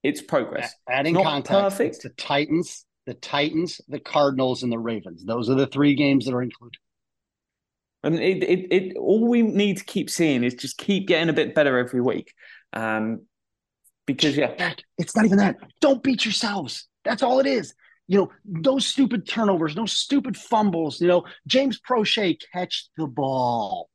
It's 0.04 0.22
progress. 0.22 0.74
adding 0.90 1.16
Not 1.16 1.24
context, 1.24 1.52
perfect. 1.52 1.96
it's 1.96 2.04
the 2.04 2.10
Titans, 2.12 2.86
the 3.06 3.16
Titans, 3.16 3.82
the 3.88 4.00
Cardinals, 4.00 4.64
and 4.64 4.72
the 4.72 4.80
Ravens. 4.80 5.26
Those 5.26 5.50
are 5.50 5.56
the 5.56 5.68
three 5.68 5.96
games 5.96 6.26
that 6.26 6.34
are 6.34 6.44
included. 6.44 6.80
And 8.04 8.20
it, 8.20 8.44
it, 8.44 8.68
it, 8.72 8.98
all 8.98 9.28
we 9.28 9.42
need 9.42 9.78
to 9.78 9.84
keep 9.84 10.12
seeing 10.12 10.44
is 10.44 10.54
just 10.54 10.78
keep 10.78 11.08
getting 11.08 11.30
a 11.30 11.34
bit 11.34 11.56
better 11.56 11.80
every 11.80 12.02
week. 12.02 12.34
Um, 12.76 13.22
because 14.06 14.38
yeah, 14.38 14.74
it's 14.98 15.16
not 15.16 15.26
even 15.26 15.40
that. 15.40 15.58
Don't 15.82 16.04
beat 16.04 16.26
yourselves. 16.26 16.88
That's 17.04 17.24
all 17.24 17.40
it 17.40 17.48
is. 17.48 17.74
You 18.08 18.20
know, 18.20 18.32
those 18.46 18.86
stupid 18.86 19.28
turnovers, 19.28 19.76
no 19.76 19.88
stupid 19.88 20.38
fumbles. 20.38 21.02
You 21.02 21.08
know, 21.08 21.26
James 21.48 21.80
Proche 21.82 22.38
catch 22.54 22.88
the 22.98 23.08
ball. 23.08 23.90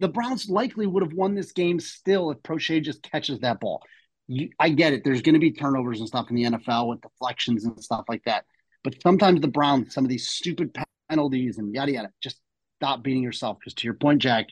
The 0.00 0.08
Browns 0.08 0.50
likely 0.50 0.86
would 0.86 1.02
have 1.02 1.14
won 1.14 1.34
this 1.34 1.52
game 1.52 1.80
still 1.80 2.30
if 2.30 2.38
Proche 2.42 2.82
just 2.82 3.02
catches 3.02 3.40
that 3.40 3.60
ball. 3.60 3.82
You, 4.26 4.50
I 4.58 4.68
get 4.70 4.92
it. 4.92 5.02
There's 5.04 5.22
going 5.22 5.34
to 5.34 5.40
be 5.40 5.52
turnovers 5.52 6.00
and 6.00 6.08
stuff 6.08 6.28
in 6.28 6.36
the 6.36 6.44
NFL 6.44 6.88
with 6.88 7.00
deflections 7.00 7.64
and 7.64 7.82
stuff 7.82 8.04
like 8.08 8.22
that. 8.24 8.44
But 8.82 9.00
sometimes 9.02 9.40
the 9.40 9.48
Browns, 9.48 9.94
some 9.94 10.04
of 10.04 10.10
these 10.10 10.28
stupid 10.28 10.76
penalties 11.08 11.56
and 11.56 11.74
yada 11.74 11.92
yada, 11.92 12.10
just 12.22 12.38
stop 12.78 13.02
beating 13.02 13.22
yourself. 13.22 13.58
Because 13.58 13.74
to 13.74 13.86
your 13.86 13.94
point, 13.94 14.20
Jack, 14.20 14.48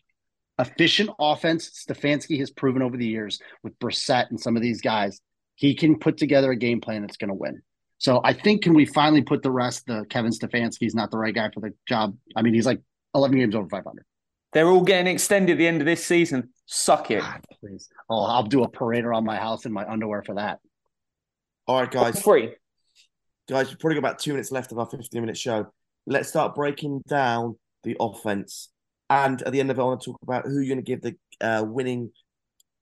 efficient 0.58 1.10
offense, 1.18 1.84
Stefanski 1.88 2.38
has 2.38 2.50
proven 2.50 2.82
over 2.82 2.96
the 2.96 3.06
years 3.06 3.40
with 3.62 3.78
Brissett 3.78 4.30
and 4.30 4.40
some 4.40 4.56
of 4.56 4.62
these 4.62 4.80
guys, 4.80 5.20
he 5.54 5.74
can 5.74 5.98
put 5.98 6.16
together 6.16 6.50
a 6.50 6.56
game 6.56 6.80
plan 6.80 7.02
that's 7.02 7.16
going 7.16 7.28
to 7.28 7.34
win. 7.34 7.62
So 7.98 8.20
I 8.24 8.32
think 8.32 8.62
can 8.62 8.74
we 8.74 8.84
finally 8.84 9.22
put 9.22 9.42
the 9.42 9.50
rest? 9.50 9.86
The 9.86 10.04
Kevin 10.10 10.32
Stefanski's 10.32 10.94
not 10.94 11.10
the 11.10 11.18
right 11.18 11.34
guy 11.34 11.50
for 11.54 11.60
the 11.60 11.72
job. 11.86 12.16
I 12.34 12.42
mean, 12.42 12.54
he's 12.54 12.66
like 12.66 12.80
11 13.14 13.38
games 13.38 13.54
over 13.54 13.68
500. 13.68 14.04
they're 14.52 14.68
all 14.68 14.82
getting 14.82 15.12
extended 15.12 15.52
at 15.52 15.58
the 15.58 15.66
end 15.66 15.80
of 15.80 15.86
this 15.86 16.04
season. 16.04 16.50
Suck 16.66 17.10
it. 17.10 17.20
God, 17.20 17.44
please. 17.60 17.88
Oh, 18.10 18.24
I'll 18.24 18.42
do 18.42 18.64
a 18.64 18.68
parade 18.68 19.04
around 19.04 19.24
my 19.24 19.36
house 19.36 19.66
in 19.66 19.72
my 19.72 19.88
underwear 19.88 20.22
for 20.22 20.34
that. 20.34 20.58
All 21.66 21.80
right, 21.80 21.90
guys. 21.90 22.20
Free. 22.20 22.54
Guys, 23.48 23.68
we've 23.68 23.78
probably 23.78 23.94
got 23.94 24.06
about 24.06 24.18
two 24.18 24.32
minutes 24.32 24.50
left 24.50 24.72
of 24.72 24.78
our 24.78 24.86
15 24.86 25.20
minute 25.20 25.36
show. 25.36 25.66
Let's 26.06 26.28
start 26.28 26.54
breaking 26.54 27.02
down 27.08 27.56
the 27.84 27.96
offense. 28.00 28.68
And 29.12 29.42
at 29.42 29.52
the 29.52 29.60
end 29.60 29.70
of 29.70 29.78
it, 29.78 29.82
I 29.82 29.84
want 29.84 30.00
to 30.00 30.10
talk 30.10 30.22
about 30.22 30.46
who 30.46 30.58
you're 30.58 30.74
going 30.74 30.82
to 30.82 30.90
give 30.90 31.02
the 31.02 31.16
uh, 31.46 31.62
winning 31.62 32.12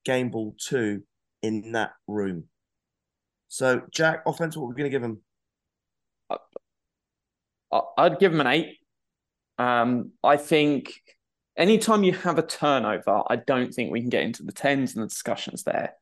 game 0.05 0.29
ball 0.29 0.55
to 0.69 1.03
in 1.41 1.73
that 1.73 1.91
room. 2.07 2.45
So, 3.49 3.81
Jack, 3.91 4.23
offense, 4.25 4.55
what 4.55 4.69
we're 4.69 4.75
going 4.75 4.89
to 4.89 4.95
give 4.95 5.03
him? 5.03 5.19
I- 6.29 7.81
I'd 7.97 8.19
give 8.19 8.31
him 8.31 8.39
an 8.39 8.47
eight. 8.47 8.77
Um, 9.57 10.11
I 10.23 10.37
think 10.37 10.93
anytime 11.57 12.05
you 12.05 12.13
have 12.13 12.37
a 12.37 12.47
turnover, 12.47 13.23
I 13.29 13.35
don't 13.35 13.73
think 13.73 13.91
we 13.91 13.99
can 13.99 14.09
get 14.09 14.23
into 14.23 14.43
the 14.43 14.53
tens 14.53 14.95
and 14.95 15.03
the 15.03 15.09
discussions 15.09 15.63
there. 15.63 15.95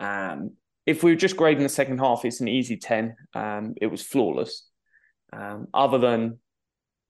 Um, 0.00 0.52
if 0.86 1.02
we 1.02 1.10
were 1.10 1.16
just 1.16 1.36
grading 1.36 1.64
the 1.64 1.68
second 1.68 1.98
half, 1.98 2.24
it's 2.24 2.40
an 2.40 2.48
easy 2.48 2.78
10. 2.78 3.14
Um, 3.34 3.74
it 3.78 3.88
was 3.88 4.00
flawless. 4.00 4.66
Um, 5.34 5.66
other 5.74 5.98
than 5.98 6.38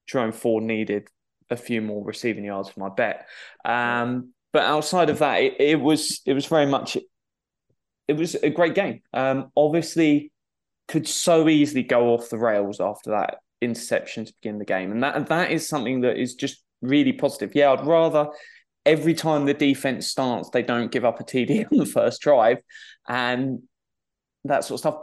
Jerome 0.09 0.33
Ford 0.33 0.65
needed 0.65 1.09
a 1.50 1.57
few 1.57 1.81
more 1.81 2.05
receiving 2.05 2.45
yards 2.45 2.69
for 2.69 2.81
my 2.81 2.88
bet. 2.88 3.29
Um, 3.65 4.33
but 4.53 4.62
outside 4.65 5.11
of 5.11 5.19
that, 5.19 5.43
it, 5.43 5.57
it 5.61 5.81
was 5.81 6.21
it 6.26 6.33
was 6.33 6.47
very 6.47 6.67
much 6.67 6.97
it 8.09 8.17
was 8.17 8.35
a 8.37 8.50
great 8.50 8.75
game. 8.75 9.03
Um, 9.12 9.50
obviously, 9.57 10.33
could 10.88 11.09
so 11.09 11.49
easily 11.49 11.83
go 11.83 12.15
off 12.15 12.31
the 12.31 12.38
rails 12.38 12.81
after 12.81 13.11
that 13.11 13.38
interception 13.61 14.25
to 14.25 14.33
begin 14.41 14.59
the 14.59 14.65
game, 14.65 14.93
and 14.93 15.03
that 15.03 15.29
that 15.29 15.50
is 15.50 15.69
something 15.69 16.03
that 16.03 16.17
is 16.17 16.35
just 16.35 16.62
really 16.83 17.12
positive. 17.12 17.55
Yeah, 17.55 17.73
I'd 17.73 17.87
rather 17.87 18.29
every 18.85 19.15
time 19.15 19.45
the 19.45 19.55
defense 19.55 20.07
starts, 20.07 20.50
they 20.50 20.62
don't 20.62 20.93
give 20.93 21.05
up 21.05 21.21
a 21.21 21.25
TD 21.25 21.67
on 21.73 21.79
the 21.79 21.87
first 21.87 22.21
drive, 22.21 22.59
and 23.09 23.62
that 24.45 24.65
sort 24.65 24.76
of 24.76 24.81
stuff. 24.81 25.03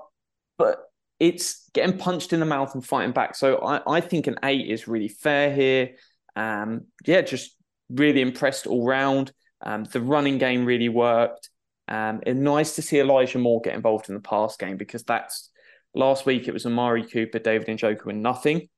But 0.57 0.79
it's 1.19 1.69
getting 1.73 1.97
punched 1.97 2.33
in 2.33 2.39
the 2.39 2.45
mouth 2.45 2.73
and 2.73 2.85
fighting 2.85 3.13
back. 3.13 3.35
So 3.35 3.57
I, 3.57 3.97
I 3.97 4.01
think 4.01 4.27
an 4.27 4.37
eight 4.43 4.69
is 4.69 4.87
really 4.87 5.07
fair 5.07 5.53
here. 5.53 5.91
Um, 6.35 6.87
yeah, 7.05 7.21
just 7.21 7.55
really 7.89 8.21
impressed 8.21 8.67
all 8.67 8.85
round. 8.85 9.31
Um, 9.61 9.85
the 9.85 10.01
running 10.01 10.37
game 10.37 10.65
really 10.65 10.89
worked. 10.89 11.49
Um, 11.87 12.21
and 12.25 12.43
nice 12.43 12.75
to 12.75 12.81
see 12.81 12.99
Elijah 12.99 13.39
Moore 13.39 13.61
get 13.61 13.75
involved 13.75 14.09
in 14.09 14.15
the 14.15 14.21
pass 14.21 14.55
game 14.57 14.77
because 14.77 15.03
that's 15.03 15.49
last 15.93 16.25
week 16.25 16.47
it 16.47 16.53
was 16.53 16.65
Amari 16.65 17.05
Cooper, 17.05 17.39
David 17.39 17.69
and 17.69 17.79
Njoku, 17.79 18.07
and 18.07 18.23
nothing. 18.23 18.69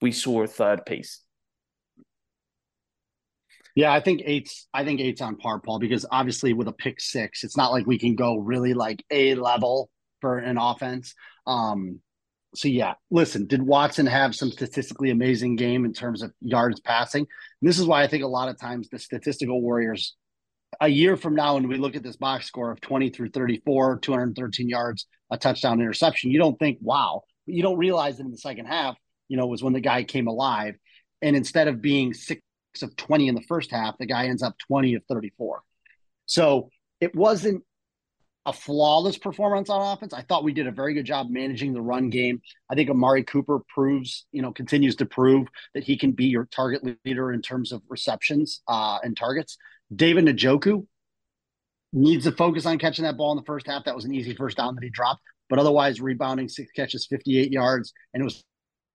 We 0.00 0.12
saw 0.12 0.42
a 0.42 0.46
third 0.46 0.84
piece. 0.84 1.20
Yeah, 3.74 3.92
I 3.92 4.00
think 4.00 4.22
eight's 4.24 4.68
I 4.72 4.84
think 4.84 5.00
eight's 5.00 5.20
on 5.20 5.36
par, 5.36 5.60
Paul, 5.60 5.80
because 5.80 6.06
obviously 6.10 6.52
with 6.52 6.68
a 6.68 6.72
pick 6.72 7.00
six, 7.00 7.42
it's 7.42 7.56
not 7.56 7.72
like 7.72 7.86
we 7.86 7.98
can 7.98 8.14
go 8.14 8.36
really 8.36 8.74
like 8.74 9.04
a 9.10 9.34
level 9.34 9.90
for 10.20 10.38
an 10.38 10.58
offense. 10.58 11.14
Um, 11.46 12.00
so 12.54 12.68
yeah, 12.68 12.94
listen, 13.10 13.46
did 13.46 13.62
Watson 13.62 14.06
have 14.06 14.34
some 14.34 14.50
statistically 14.50 15.10
amazing 15.10 15.56
game 15.56 15.84
in 15.84 15.92
terms 15.92 16.22
of 16.22 16.32
yards 16.40 16.80
passing? 16.80 17.22
And 17.22 17.68
this 17.68 17.78
is 17.78 17.86
why 17.86 18.02
I 18.02 18.06
think 18.06 18.22
a 18.22 18.28
lot 18.28 18.48
of 18.48 18.58
times 18.58 18.88
the 18.88 18.98
statistical 18.98 19.60
warriors 19.60 20.14
a 20.80 20.88
year 20.88 21.16
from 21.16 21.34
now, 21.34 21.54
when 21.54 21.68
we 21.68 21.76
look 21.76 21.96
at 21.96 22.02
this 22.02 22.16
box 22.16 22.46
score 22.46 22.70
of 22.70 22.80
20 22.80 23.10
through 23.10 23.30
34, 23.30 23.98
213 23.98 24.68
yards, 24.68 25.06
a 25.30 25.38
touchdown 25.38 25.80
interception, 25.80 26.30
you 26.30 26.38
don't 26.38 26.58
think, 26.58 26.78
wow, 26.80 27.22
but 27.46 27.54
you 27.54 27.62
don't 27.62 27.78
realize 27.78 28.16
that 28.16 28.24
in 28.24 28.30
the 28.30 28.38
second 28.38 28.66
half, 28.66 28.96
you 29.28 29.36
know, 29.36 29.46
was 29.46 29.62
when 29.62 29.72
the 29.72 29.80
guy 29.80 30.04
came 30.04 30.26
alive. 30.26 30.74
And 31.22 31.36
instead 31.36 31.68
of 31.68 31.80
being 31.80 32.12
six 32.12 32.42
of 32.82 32.94
20 32.96 33.28
in 33.28 33.34
the 33.34 33.42
first 33.42 33.70
half, 33.70 33.96
the 33.98 34.06
guy 34.06 34.26
ends 34.26 34.42
up 34.42 34.56
20 34.66 34.94
of 34.94 35.02
34. 35.08 35.62
So 36.26 36.70
it 37.00 37.14
wasn't 37.14 37.62
a 38.46 38.52
flawless 38.52 39.16
performance 39.16 39.70
on 39.70 39.80
offense. 39.80 40.12
I 40.12 40.22
thought 40.22 40.44
we 40.44 40.52
did 40.52 40.66
a 40.66 40.72
very 40.72 40.94
good 40.94 41.06
job 41.06 41.30
managing 41.30 41.72
the 41.72 41.80
run 41.80 42.10
game. 42.10 42.42
I 42.70 42.74
think 42.74 42.90
Amari 42.90 43.24
Cooper 43.24 43.60
proves, 43.72 44.26
you 44.32 44.42
know, 44.42 44.52
continues 44.52 44.96
to 44.96 45.06
prove 45.06 45.48
that 45.74 45.84
he 45.84 45.96
can 45.96 46.12
be 46.12 46.26
your 46.26 46.44
target 46.46 46.82
leader 47.04 47.32
in 47.32 47.40
terms 47.40 47.72
of 47.72 47.82
receptions 47.88 48.60
uh, 48.68 48.98
and 49.02 49.16
targets. 49.16 49.56
David 49.94 50.26
Njoku 50.26 50.86
needs 51.92 52.24
to 52.24 52.32
focus 52.32 52.66
on 52.66 52.78
catching 52.78 53.04
that 53.04 53.16
ball 53.16 53.32
in 53.32 53.36
the 53.36 53.44
first 53.44 53.66
half. 53.66 53.84
That 53.84 53.94
was 53.94 54.04
an 54.04 54.14
easy 54.14 54.34
first 54.34 54.56
down 54.56 54.74
that 54.74 54.84
he 54.84 54.90
dropped, 54.90 55.22
but 55.48 55.58
otherwise 55.58 56.00
rebounding 56.00 56.48
six 56.48 56.70
catches, 56.72 57.06
58 57.06 57.50
yards. 57.50 57.92
And 58.12 58.20
it 58.20 58.24
was 58.24 58.44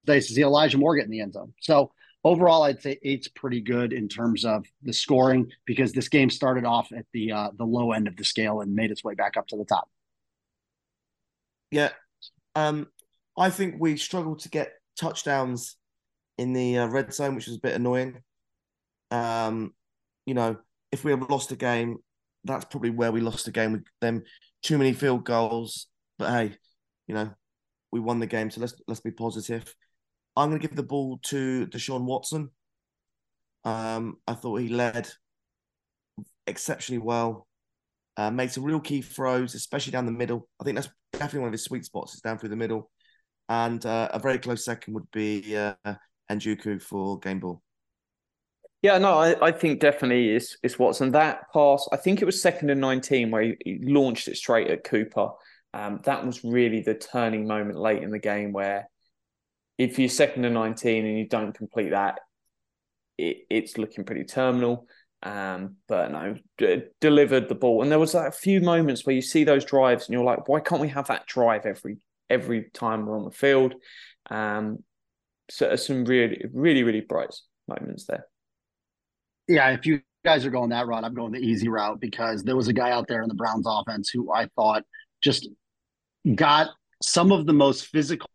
nice 0.05 0.27
to 0.27 0.33
see 0.33 0.43
Elijah 0.43 0.77
Moore 0.77 0.95
get 0.95 1.05
in 1.05 1.11
the 1.11 1.21
end 1.21 1.33
zone. 1.33 1.53
So 1.61 1.91
overall, 2.23 2.63
I'd 2.63 2.81
say 2.81 2.99
eight's 3.03 3.27
pretty 3.27 3.61
good 3.61 3.93
in 3.93 4.07
terms 4.07 4.45
of 4.45 4.65
the 4.81 4.93
scoring 4.93 5.51
because 5.65 5.91
this 5.93 6.09
game 6.09 6.29
started 6.29 6.65
off 6.65 6.91
at 6.91 7.05
the 7.13 7.31
uh, 7.31 7.49
the 7.57 7.65
low 7.65 7.91
end 7.91 8.07
of 8.07 8.15
the 8.15 8.23
scale 8.23 8.61
and 8.61 8.73
made 8.73 8.91
its 8.91 9.03
way 9.03 9.15
back 9.15 9.37
up 9.37 9.47
to 9.47 9.57
the 9.57 9.65
top. 9.65 9.89
Yeah. 11.71 11.89
Um, 12.55 12.87
I 13.37 13.49
think 13.49 13.75
we 13.79 13.97
struggled 13.97 14.39
to 14.39 14.49
get 14.49 14.73
touchdowns 14.99 15.77
in 16.37 16.53
the 16.53 16.79
uh, 16.79 16.87
red 16.87 17.13
zone, 17.13 17.35
which 17.35 17.47
was 17.47 17.57
a 17.57 17.61
bit 17.61 17.75
annoying. 17.75 18.21
Um, 19.11 19.73
you 20.25 20.33
know, 20.33 20.57
if 20.91 21.03
we 21.03 21.11
have 21.11 21.29
lost 21.29 21.51
a 21.51 21.55
game, 21.55 21.97
that's 22.43 22.65
probably 22.65 22.89
where 22.89 23.11
we 23.11 23.21
lost 23.21 23.45
the 23.45 23.51
game 23.51 23.73
with 23.73 23.83
them. 24.01 24.23
Too 24.63 24.77
many 24.77 24.93
field 24.93 25.25
goals, 25.25 25.87
but 26.17 26.31
hey, 26.31 26.57
you 27.07 27.15
know, 27.15 27.31
we 27.91 27.99
won 27.99 28.19
the 28.19 28.27
game, 28.27 28.51
so 28.51 28.61
let's 28.61 28.73
let's 28.87 29.01
be 29.01 29.11
positive. 29.11 29.73
I'm 30.39 30.49
going 30.49 30.61
to 30.61 30.67
give 30.67 30.75
the 30.75 30.83
ball 30.83 31.19
to 31.25 31.67
Deshaun 31.67 32.05
Watson. 32.05 32.49
Um, 33.65 34.17
I 34.25 34.33
thought 34.33 34.57
he 34.61 34.69
led 34.69 35.09
exceptionally 36.47 36.99
well. 36.99 37.47
Uh, 38.17 38.31
made 38.31 38.51
some 38.51 38.63
real 38.63 38.79
key 38.79 39.01
throws, 39.01 39.53
especially 39.53 39.91
down 39.91 40.05
the 40.05 40.11
middle. 40.11 40.47
I 40.59 40.63
think 40.63 40.75
that's 40.75 40.89
definitely 41.13 41.39
one 41.39 41.47
of 41.49 41.53
his 41.53 41.63
sweet 41.63 41.85
spots 41.85 42.15
is 42.15 42.21
down 42.21 42.37
through 42.37 42.49
the 42.49 42.55
middle. 42.55 42.89
and 43.49 43.85
uh, 43.85 44.09
a 44.13 44.19
very 44.19 44.37
close 44.39 44.63
second 44.63 44.93
would 44.93 45.09
be 45.11 45.57
uh, 45.57 45.73
Njoku 46.31 46.81
for 46.81 47.19
game 47.19 47.39
ball. 47.39 47.61
Yeah, 48.81 48.97
no, 48.97 49.13
I, 49.15 49.47
I 49.47 49.51
think 49.51 49.81
definitely 49.81 50.29
it's 50.29 50.55
it's 50.63 50.79
Watson. 50.79 51.11
That 51.11 51.51
pass, 51.51 51.87
I 51.91 51.97
think 51.97 52.21
it 52.21 52.25
was 52.25 52.41
second 52.41 52.69
and 52.69 52.79
19 52.79 53.29
where 53.29 53.41
he, 53.41 53.57
he 53.65 53.79
launched 53.81 54.29
it 54.29 54.37
straight 54.37 54.69
at 54.69 54.85
Cooper. 54.85 55.31
Um, 55.73 55.99
that 56.05 56.25
was 56.25 56.43
really 56.45 56.81
the 56.81 56.95
turning 56.95 57.45
moment 57.45 57.77
late 57.77 58.03
in 58.03 58.09
the 58.09 58.19
game 58.19 58.53
where 58.53 58.87
if 59.79 59.97
you're 59.97 60.09
second 60.09 60.45
and 60.45 60.53
19 60.53 61.05
and 61.05 61.17
you 61.17 61.27
don't 61.27 61.53
complete 61.53 61.89
that, 61.89 62.19
it, 63.17 63.47
it's 63.49 63.79
looking 63.79 64.03
pretty 64.03 64.25
terminal. 64.25 64.85
Um, 65.23 65.77
but 65.87 66.11
no, 66.11 66.35
d- 66.59 66.83
delivered 67.01 67.49
the 67.49 67.55
ball. 67.55 67.81
And 67.81 67.91
there 67.91 67.97
was 67.97 68.13
like 68.13 68.27
a 68.27 68.31
few 68.31 68.61
moments 68.61 69.05
where 69.05 69.15
you 69.15 69.23
see 69.23 69.43
those 69.43 69.65
drives 69.65 70.05
and 70.05 70.13
you're 70.13 70.23
like, 70.23 70.47
why 70.47 70.59
can't 70.59 70.81
we 70.81 70.89
have 70.89 71.07
that 71.07 71.25
drive 71.25 71.65
every 71.65 71.97
every 72.29 72.69
time 72.75 73.07
we're 73.07 73.17
on 73.17 73.25
the 73.25 73.31
field? 73.31 73.73
Um, 74.29 74.83
so 75.49 75.75
some 75.75 76.05
really, 76.05 76.45
really, 76.53 76.83
really 76.83 77.01
bright 77.01 77.33
moments 77.67 78.05
there 78.05 78.27
yeah, 79.49 79.71
if 79.71 79.85
you 79.85 80.01
guys 80.23 80.45
are 80.45 80.51
going 80.51 80.69
that 80.69 80.87
route, 80.87 81.03
I'm 81.03 81.13
going 81.13 81.31
the 81.31 81.39
easy 81.39 81.67
route 81.67 81.99
because 81.99 82.43
there 82.43 82.55
was 82.55 82.67
a 82.67 82.73
guy 82.73 82.91
out 82.91 83.07
there 83.07 83.23
in 83.23 83.27
the 83.27 83.35
Browns 83.35 83.65
offense 83.67 84.09
who 84.09 84.31
I 84.31 84.47
thought 84.55 84.83
just 85.21 85.49
got 86.35 86.67
some 87.01 87.31
of 87.31 87.47
the 87.47 87.53
most 87.53 87.87
physical, 87.87 88.29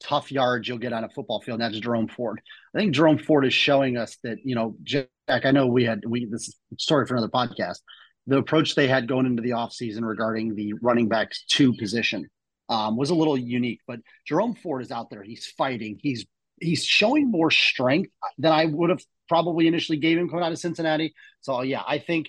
tough 0.00 0.30
yards 0.30 0.68
you'll 0.68 0.78
get 0.78 0.92
on 0.92 1.04
a 1.04 1.08
football 1.08 1.40
field. 1.40 1.60
That's 1.60 1.78
Jerome 1.78 2.08
Ford. 2.08 2.40
I 2.74 2.78
think 2.78 2.94
Jerome 2.94 3.18
Ford 3.18 3.46
is 3.46 3.54
showing 3.54 3.96
us 3.96 4.16
that, 4.22 4.38
you 4.44 4.54
know, 4.54 4.76
Jack, 4.82 5.08
I 5.28 5.50
know 5.50 5.66
we 5.66 5.84
had 5.84 6.02
we 6.06 6.26
this 6.26 6.48
is 6.48 6.56
story 6.78 7.06
for 7.06 7.14
another 7.14 7.30
podcast. 7.30 7.78
The 8.26 8.38
approach 8.38 8.74
they 8.74 8.88
had 8.88 9.08
going 9.08 9.26
into 9.26 9.42
the 9.42 9.50
offseason 9.50 10.02
regarding 10.02 10.54
the 10.54 10.74
running 10.82 11.08
backs 11.08 11.44
two 11.48 11.72
position 11.74 12.28
um, 12.68 12.96
was 12.96 13.10
a 13.10 13.14
little 13.14 13.38
unique, 13.38 13.80
but 13.86 14.00
Jerome 14.26 14.54
Ford 14.54 14.82
is 14.82 14.90
out 14.90 15.10
there. 15.10 15.22
He's 15.22 15.46
fighting. 15.56 15.98
He's 16.02 16.26
he's 16.60 16.84
showing 16.84 17.30
more 17.30 17.50
strength 17.50 18.10
than 18.38 18.52
I 18.52 18.66
would 18.66 18.90
have 18.90 19.02
probably 19.28 19.66
initially 19.66 19.98
gave 19.98 20.18
him 20.18 20.28
coming 20.28 20.44
out 20.44 20.52
of 20.52 20.58
Cincinnati. 20.58 21.14
So 21.40 21.62
yeah, 21.62 21.82
I 21.86 21.98
think 21.98 22.28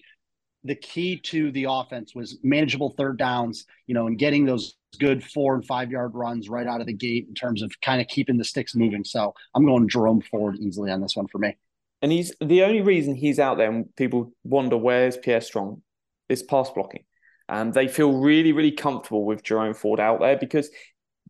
the 0.64 0.76
key 0.76 1.20
to 1.20 1.52
the 1.52 1.68
offense 1.70 2.14
was 2.14 2.38
manageable 2.44 2.94
third 2.98 3.18
downs, 3.18 3.66
you 3.88 3.94
know, 3.94 4.08
and 4.08 4.18
getting 4.18 4.46
those 4.46 4.76
good 4.98 5.24
four 5.24 5.56
and 5.56 5.66
five 5.66 5.92
yard 5.92 6.14
runs 6.14 6.50
right 6.50 6.68
out 6.68 6.82
of 6.82 6.88
the 6.88 6.94
gate 6.94 7.26
in 7.28 7.34
terms 7.34 7.62
of 7.62 7.72
kind 7.82 8.02
of 8.02 8.08
keeping 8.08 8.38
the 8.38 8.44
sticks 8.44 8.76
moving. 8.76 9.04
So 9.04 9.34
I'm 9.56 9.66
going 9.66 9.88
Jerome 9.88 10.22
Ford 10.22 10.58
easily 10.58 10.92
on 10.92 11.02
this 11.02 11.16
one 11.16 11.28
for 11.28 11.38
me. 11.38 11.56
And 12.02 12.12
he's 12.12 12.32
the 12.42 12.64
only 12.64 12.82
reason 12.82 13.16
he's 13.16 13.40
out 13.40 13.58
there, 13.58 13.72
and 13.72 13.96
people 13.96 14.32
wonder 14.44 14.78
where's 14.78 15.18
Pierre 15.18 15.42
Strong, 15.42 15.82
is 16.30 16.44
pass 16.44 16.70
blocking. 16.70 17.04
And 17.50 17.74
they 17.74 17.88
feel 17.88 18.20
really, 18.20 18.52
really 18.52 18.72
comfortable 18.72 19.26
with 19.26 19.44
Jerome 19.44 19.74
Ford 19.74 20.00
out 20.00 20.20
there 20.20 20.38
because 20.38 20.70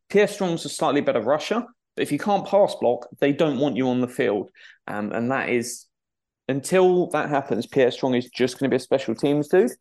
Pierre 0.10 0.28
Strong's 0.28 0.66
a 0.66 0.70
slightly 0.70 1.02
better 1.02 1.22
rusher, 1.22 1.64
but 1.96 2.04
if 2.04 2.12
you 2.12 2.20
can't 2.20 2.46
pass 2.46 2.76
block, 2.76 3.08
they 3.20 3.32
don't 3.32 3.60
want 3.60 3.78
you 3.78 3.88
on 3.90 4.02
the 4.02 4.08
field. 4.08 4.50
Um, 4.88 5.12
and 5.12 5.32
that 5.32 5.50
is 5.50 5.86
until 6.48 7.08
that 7.08 7.30
happens, 7.30 7.66
Pierre 7.66 7.92
Strong 7.92 8.16
is 8.16 8.30
just 8.30 8.58
going 8.58 8.70
to 8.70 8.74
be 8.74 8.78
a 8.78 8.80
special 8.80 9.16
teams 9.16 9.48
dude. 9.48 9.72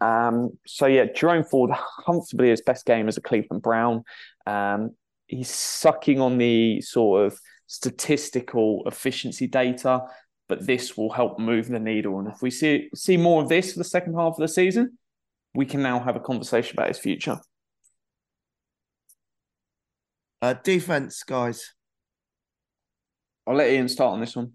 Um, 0.00 0.50
so 0.66 0.86
yeah, 0.86 1.06
Jerome 1.14 1.44
Ford 1.44 1.70
comfortably 2.04 2.50
his 2.50 2.62
best 2.62 2.86
game 2.86 3.08
as 3.08 3.16
a 3.16 3.22
Cleveland 3.22 3.62
Brown. 3.62 4.04
Um, 4.46 4.90
he's 5.26 5.50
sucking 5.50 6.20
on 6.20 6.38
the 6.38 6.80
sort 6.80 7.26
of 7.26 7.38
statistical 7.66 8.82
efficiency 8.86 9.46
data, 9.46 10.02
but 10.48 10.66
this 10.66 10.96
will 10.96 11.10
help 11.10 11.38
move 11.38 11.68
the 11.68 11.80
needle. 11.80 12.18
And 12.18 12.28
if 12.28 12.42
we 12.42 12.50
see 12.50 12.88
see 12.94 13.16
more 13.16 13.42
of 13.42 13.48
this 13.48 13.72
for 13.72 13.78
the 13.78 13.84
second 13.84 14.14
half 14.14 14.34
of 14.34 14.38
the 14.38 14.48
season, 14.48 14.98
we 15.54 15.66
can 15.66 15.82
now 15.82 15.98
have 16.00 16.16
a 16.16 16.20
conversation 16.20 16.76
about 16.76 16.88
his 16.88 16.98
future. 16.98 17.40
Uh, 20.42 20.54
defense, 20.62 21.22
guys. 21.22 21.72
I'll 23.46 23.54
let 23.54 23.70
Ian 23.70 23.88
start 23.88 24.12
on 24.12 24.20
this 24.20 24.36
one. 24.36 24.52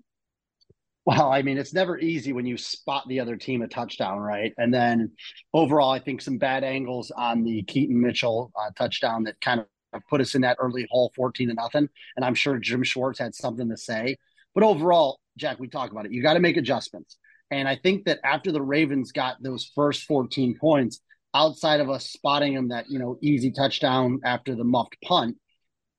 Well, 1.05 1.31
I 1.31 1.41
mean, 1.41 1.57
it's 1.57 1.73
never 1.73 1.97
easy 1.97 2.31
when 2.31 2.45
you 2.45 2.57
spot 2.57 3.07
the 3.07 3.19
other 3.21 3.35
team 3.35 3.63
a 3.63 3.67
touchdown, 3.67 4.19
right? 4.19 4.53
And 4.57 4.71
then 4.71 5.11
overall, 5.51 5.91
I 5.91 5.99
think 5.99 6.21
some 6.21 6.37
bad 6.37 6.63
angles 6.63 7.09
on 7.09 7.43
the 7.43 7.63
Keaton 7.63 7.99
Mitchell 7.99 8.51
uh, 8.55 8.69
touchdown 8.77 9.23
that 9.23 9.41
kind 9.41 9.61
of 9.93 10.01
put 10.09 10.21
us 10.21 10.35
in 10.35 10.41
that 10.41 10.57
early 10.59 10.87
hole, 10.91 11.11
fourteen 11.15 11.47
to 11.47 11.55
nothing. 11.55 11.89
And 12.15 12.23
I'm 12.23 12.35
sure 12.35 12.59
Jim 12.59 12.83
Schwartz 12.83 13.17
had 13.17 13.33
something 13.33 13.67
to 13.69 13.77
say. 13.77 14.17
But 14.53 14.63
overall, 14.63 15.19
Jack, 15.37 15.59
we 15.59 15.67
talk 15.67 15.91
about 15.91 16.05
it. 16.05 16.11
You 16.11 16.21
got 16.21 16.33
to 16.33 16.39
make 16.39 16.57
adjustments. 16.57 17.17
And 17.49 17.67
I 17.67 17.75
think 17.75 18.05
that 18.05 18.19
after 18.23 18.51
the 18.51 18.61
Ravens 18.61 19.11
got 19.11 19.41
those 19.41 19.71
first 19.75 20.03
14 20.03 20.57
points, 20.59 21.01
outside 21.33 21.79
of 21.79 21.89
us 21.89 22.09
spotting 22.09 22.53
them 22.53 22.69
that, 22.69 22.89
you 22.89 22.99
know, 22.99 23.17
easy 23.21 23.51
touchdown 23.51 24.19
after 24.23 24.55
the 24.55 24.63
muffed 24.63 24.97
punt, 25.03 25.37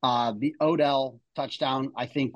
uh, 0.03 0.33
the 0.37 0.55
Odell 0.61 1.21
touchdown, 1.37 1.93
I 1.97 2.07
think, 2.07 2.33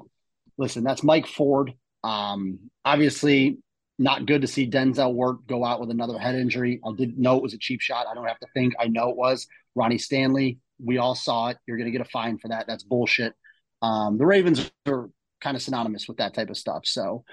listen, 0.59 0.85
that's 0.85 1.02
Mike 1.02 1.26
Ford. 1.26 1.72
Um, 2.07 2.59
obviously, 2.85 3.59
not 3.99 4.27
good 4.27 4.42
to 4.42 4.47
see 4.47 4.71
Denzel 4.71 5.12
Ward 5.12 5.38
go 5.49 5.64
out 5.64 5.81
with 5.81 5.90
another 5.90 6.19
head 6.19 6.35
injury. 6.37 6.81
I 6.87 6.92
didn't 6.97 7.19
know 7.19 7.37
it 7.37 7.42
was 7.42 7.55
a 7.55 7.59
cheap 7.59 7.81
shot. 7.81 8.07
I 8.09 8.14
don't 8.14 8.27
have 8.27 8.38
to 8.40 8.47
think. 8.55 8.75
I 8.79 8.87
know 8.87 9.11
it 9.11 9.16
was. 9.16 9.47
Ronnie 9.75 9.99
Stanley, 9.99 10.59
we 10.79 10.99
all 10.99 11.14
saw 11.14 11.49
it. 11.49 11.59
You're 11.66 11.77
going 11.77 11.90
to 11.90 11.99
get 11.99 12.07
a 12.07 12.11
fine 12.11 12.38
for 12.38 12.49
that. 12.49 12.66
That's 12.66 12.85
bullshit. 12.85 13.35
Um, 13.83 14.19
the 14.19 14.27
Ravens 14.27 14.71
are 14.87 15.11
kind 15.40 15.57
of 15.57 15.62
synonymous 15.62 16.07
with 16.07 16.19
that 16.19 16.35
type 16.35 16.51
of 16.51 16.57
stuff. 16.57 16.83
So 16.85 17.25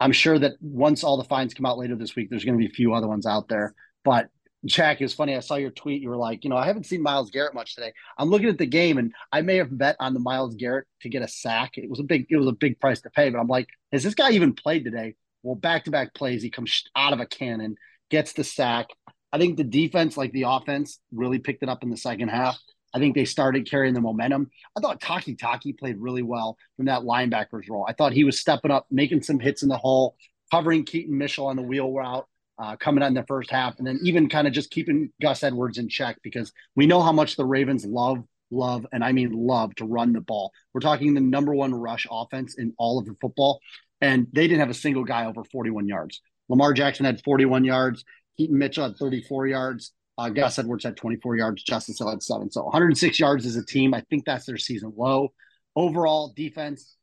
I'm 0.00 0.12
sure 0.12 0.38
that 0.38 0.52
once 0.60 1.04
all 1.04 1.16
the 1.16 1.24
fines 1.24 1.54
come 1.54 1.66
out 1.66 1.78
later 1.78 1.96
this 1.96 2.16
week, 2.16 2.30
there's 2.30 2.44
going 2.44 2.56
to 2.56 2.62
be 2.62 2.70
a 2.70 2.74
few 2.74 2.94
other 2.94 3.08
ones 3.08 3.26
out 3.26 3.48
there. 3.48 3.74
But 4.02 4.28
Jack, 4.64 5.00
it 5.00 5.04
was 5.04 5.14
funny. 5.14 5.36
I 5.36 5.40
saw 5.40 5.56
your 5.56 5.70
tweet. 5.70 6.02
You 6.02 6.08
were 6.08 6.16
like, 6.16 6.44
you 6.44 6.50
know, 6.50 6.56
I 6.56 6.66
haven't 6.66 6.86
seen 6.86 7.02
Myles 7.02 7.30
Garrett 7.30 7.54
much 7.54 7.74
today. 7.74 7.92
I'm 8.16 8.30
looking 8.30 8.48
at 8.48 8.58
the 8.58 8.66
game, 8.66 8.96
and 8.96 9.12
I 9.32 9.40
may 9.42 9.56
have 9.56 9.76
bet 9.76 9.96
on 9.98 10.14
the 10.14 10.20
Myles 10.20 10.54
Garrett 10.54 10.86
to 11.00 11.08
get 11.08 11.22
a 11.22 11.28
sack. 11.28 11.72
It 11.76 11.90
was 11.90 11.98
a 11.98 12.04
big, 12.04 12.26
it 12.30 12.36
was 12.36 12.46
a 12.46 12.52
big 12.52 12.78
price 12.78 13.00
to 13.00 13.10
pay. 13.10 13.28
But 13.30 13.40
I'm 13.40 13.48
like, 13.48 13.68
has 13.90 14.04
this 14.04 14.14
guy 14.14 14.30
even 14.30 14.54
played 14.54 14.84
today? 14.84 15.16
Well, 15.42 15.56
back 15.56 15.84
to 15.84 15.90
back 15.90 16.14
plays, 16.14 16.42
he 16.42 16.50
comes 16.50 16.84
out 16.94 17.12
of 17.12 17.18
a 17.18 17.26
cannon, 17.26 17.76
gets 18.08 18.34
the 18.34 18.44
sack. 18.44 18.86
I 19.32 19.38
think 19.38 19.56
the 19.56 19.64
defense, 19.64 20.16
like 20.16 20.32
the 20.32 20.44
offense, 20.46 21.00
really 21.10 21.40
picked 21.40 21.64
it 21.64 21.68
up 21.68 21.82
in 21.82 21.90
the 21.90 21.96
second 21.96 22.28
half. 22.28 22.58
I 22.94 22.98
think 22.98 23.14
they 23.14 23.24
started 23.24 23.68
carrying 23.68 23.94
the 23.94 24.00
momentum. 24.00 24.50
I 24.76 24.80
thought 24.80 25.00
Takitaki 25.00 25.76
played 25.76 25.96
really 25.98 26.22
well 26.22 26.56
from 26.76 26.84
that 26.86 27.02
linebacker's 27.02 27.68
role. 27.68 27.86
I 27.88 27.94
thought 27.94 28.12
he 28.12 28.24
was 28.24 28.38
stepping 28.38 28.70
up, 28.70 28.86
making 28.90 29.22
some 29.22 29.40
hits 29.40 29.62
in 29.62 29.70
the 29.70 29.78
hole, 29.78 30.14
covering 30.50 30.84
Keaton 30.84 31.16
Mitchell 31.16 31.46
on 31.46 31.56
the 31.56 31.62
wheel 31.62 31.90
route 31.90 32.28
uh, 32.58 32.76
coming 32.76 33.02
out 33.02 33.08
in 33.08 33.14
the 33.14 33.24
first 33.26 33.50
half, 33.50 33.78
and 33.78 33.86
then 33.86 33.98
even 34.02 34.28
kind 34.28 34.46
of 34.46 34.52
just 34.52 34.70
keeping 34.70 35.10
Gus 35.20 35.42
Edwards 35.42 35.78
in 35.78 35.88
check 35.88 36.18
because 36.22 36.52
we 36.76 36.86
know 36.86 37.00
how 37.02 37.12
much 37.12 37.36
the 37.36 37.44
Ravens 37.44 37.84
love, 37.84 38.18
love, 38.50 38.86
and 38.92 39.04
I 39.04 39.12
mean 39.12 39.32
love 39.32 39.74
to 39.76 39.84
run 39.84 40.12
the 40.12 40.20
ball. 40.20 40.52
We're 40.72 40.80
talking 40.80 41.14
the 41.14 41.20
number 41.20 41.54
one 41.54 41.74
rush 41.74 42.06
offense 42.10 42.56
in 42.56 42.74
all 42.78 42.98
of 42.98 43.06
the 43.06 43.16
football, 43.20 43.60
and 44.00 44.26
they 44.32 44.46
didn't 44.46 44.60
have 44.60 44.70
a 44.70 44.74
single 44.74 45.04
guy 45.04 45.26
over 45.26 45.44
41 45.44 45.88
yards. 45.88 46.20
Lamar 46.48 46.72
Jackson 46.72 47.06
had 47.06 47.22
41 47.22 47.64
yards. 47.64 48.04
Keaton 48.36 48.58
Mitchell 48.58 48.84
had 48.84 48.96
34 48.96 49.46
yards. 49.46 49.92
Uh, 50.18 50.28
Gus 50.28 50.58
Edwards 50.58 50.84
had 50.84 50.96
24 50.96 51.36
yards. 51.36 51.62
Justice 51.62 51.98
Hill 51.98 52.10
had 52.10 52.22
seven. 52.22 52.50
So 52.50 52.64
106 52.64 53.18
yards 53.18 53.46
as 53.46 53.56
a 53.56 53.64
team. 53.64 53.94
I 53.94 54.02
think 54.10 54.24
that's 54.24 54.44
their 54.44 54.58
season 54.58 54.92
low. 54.96 55.32
Overall 55.74 56.32
defense, 56.36 56.96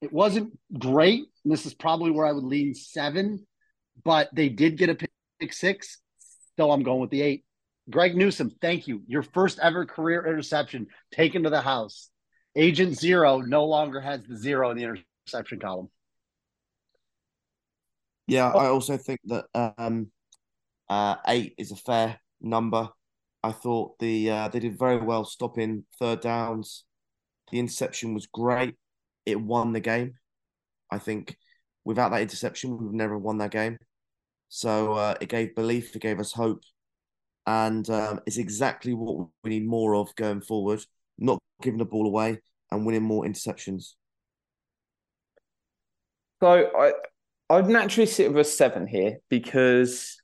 it 0.00 0.12
wasn't 0.12 0.58
great. 0.76 1.24
And 1.44 1.52
This 1.52 1.66
is 1.66 1.74
probably 1.74 2.10
where 2.10 2.26
I 2.26 2.32
would 2.32 2.44
lean 2.44 2.74
seven 2.74 3.46
but 4.04 4.28
they 4.32 4.48
did 4.48 4.76
get 4.76 4.90
a 4.90 4.94
pick 4.94 5.52
six. 5.52 5.98
Still, 6.54 6.72
I'm 6.72 6.82
going 6.82 7.00
with 7.00 7.10
the 7.10 7.22
eight. 7.22 7.44
Greg 7.90 8.16
Newsome, 8.16 8.50
thank 8.60 8.86
you. 8.86 9.02
Your 9.06 9.22
first 9.22 9.58
ever 9.60 9.86
career 9.86 10.26
interception 10.26 10.88
taken 11.12 11.44
to 11.44 11.50
the 11.50 11.60
house. 11.60 12.10
Agent 12.54 12.98
Zero 12.98 13.38
no 13.38 13.64
longer 13.64 14.00
has 14.00 14.20
the 14.28 14.36
zero 14.36 14.70
in 14.70 14.76
the 14.76 15.02
interception 15.26 15.60
column. 15.60 15.88
Yeah, 18.26 18.50
I 18.50 18.66
also 18.66 18.98
think 18.98 19.20
that 19.24 19.46
um, 19.54 20.10
uh, 20.88 21.16
eight 21.26 21.54
is 21.56 21.72
a 21.72 21.76
fair 21.76 22.20
number. 22.40 22.90
I 23.42 23.52
thought 23.52 23.98
the 23.98 24.30
uh, 24.30 24.48
they 24.48 24.60
did 24.60 24.78
very 24.78 24.98
well 24.98 25.24
stopping 25.24 25.84
third 25.98 26.20
downs. 26.20 26.84
The 27.50 27.58
interception 27.58 28.12
was 28.12 28.26
great. 28.26 28.74
It 29.24 29.40
won 29.40 29.72
the 29.72 29.80
game. 29.80 30.14
I 30.90 30.98
think 30.98 31.36
without 31.84 32.10
that 32.10 32.20
interception, 32.20 32.76
we've 32.76 32.92
never 32.92 33.16
won 33.16 33.38
that 33.38 33.50
game. 33.50 33.78
So 34.48 34.94
uh, 34.94 35.14
it 35.20 35.28
gave 35.28 35.54
belief, 35.54 35.94
it 35.94 36.02
gave 36.02 36.20
us 36.20 36.32
hope, 36.32 36.62
and 37.46 37.88
um, 37.90 38.20
it's 38.26 38.38
exactly 38.38 38.94
what 38.94 39.28
we 39.44 39.50
need 39.50 39.66
more 39.66 39.94
of 39.94 40.14
going 40.16 40.40
forward. 40.40 40.84
Not 41.18 41.38
giving 41.60 41.78
the 41.78 41.84
ball 41.84 42.06
away 42.06 42.40
and 42.70 42.86
winning 42.86 43.02
more 43.02 43.24
interceptions. 43.24 43.94
So 46.40 46.70
I 46.76 46.92
I'd 47.50 47.68
naturally 47.68 48.06
sit 48.06 48.32
with 48.32 48.46
a 48.46 48.48
seven 48.48 48.86
here 48.86 49.18
because 49.28 50.20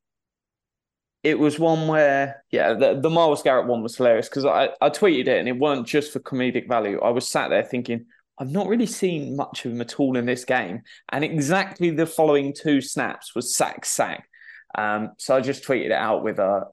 it 1.23 1.39
was 1.39 1.59
one 1.59 1.89
where 1.89 2.45
yeah 2.51 2.75
the, 2.75 3.01
the 3.01 3.11
Myles 3.11 3.43
Garrett 3.43 3.67
one 3.67 3.83
was 3.83 3.97
hilarious 3.97 4.29
because 4.29 4.45
I, 4.45 4.71
I 4.81 4.91
tweeted 4.91 5.27
it 5.27 5.39
and 5.39 5.49
it 5.49 5.59
weren't 5.59 5.87
just 5.87 6.13
for 6.13 6.21
comedic 6.21 6.69
value. 6.69 7.01
I 7.01 7.11
was 7.11 7.27
sat 7.27 7.49
there 7.49 7.65
thinking 7.65 8.07
I've 8.39 8.51
not 8.51 8.67
really 8.67 8.87
seen 8.87 9.37
much 9.37 9.65
of 9.65 9.73
him 9.73 9.81
at 9.81 10.01
all 10.01 10.17
in 10.17 10.27
this 10.27 10.45
game. 10.45 10.83
And 11.11 11.25
exactly 11.25 11.91
the 11.91 12.07
following 12.07 12.53
two 12.53 12.81
snaps 12.81 13.35
was 13.35 13.55
sack, 13.55 13.85
sack. 13.85 14.29
Um, 14.77 15.13
so 15.19 15.37
I 15.37 15.41
just 15.41 15.65
tweeted 15.65 15.87
it 15.87 15.93
out 15.93 16.25
with 16.25 16.39
a, 16.39 16.65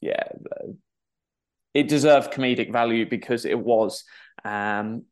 yeah, 0.00 0.24
it 1.72 1.88
deserved 1.88 2.32
comedic 2.32 2.70
value 2.70 3.08
because 3.08 3.44
it 3.46 3.58
was 3.58 4.04
um, 4.44 5.04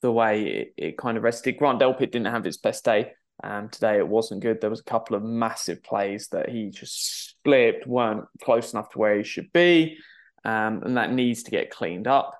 the 0.00 0.10
way 0.10 0.42
it, 0.42 0.74
it 0.76 0.98
kind 0.98 1.16
of 1.16 1.22
rested. 1.22 1.58
Grant 1.58 1.80
Delpit 1.80 2.10
didn't 2.10 2.26
have 2.26 2.44
his 2.44 2.56
best 2.56 2.84
day. 2.84 3.12
Um, 3.42 3.68
today 3.68 3.98
it 3.98 4.08
wasn't 4.08 4.42
good. 4.42 4.60
There 4.60 4.70
was 4.70 4.80
a 4.80 4.84
couple 4.84 5.16
of 5.16 5.22
massive 5.22 5.82
plays 5.82 6.28
that 6.28 6.48
he 6.48 6.70
just 6.70 7.36
slipped, 7.44 7.86
weren't 7.86 8.24
close 8.42 8.72
enough 8.72 8.90
to 8.90 8.98
where 8.98 9.16
he 9.16 9.24
should 9.24 9.52
be, 9.52 9.98
um, 10.44 10.82
and 10.84 10.96
that 10.96 11.12
needs 11.12 11.42
to 11.42 11.50
get 11.50 11.70
cleaned 11.70 12.06
up. 12.06 12.38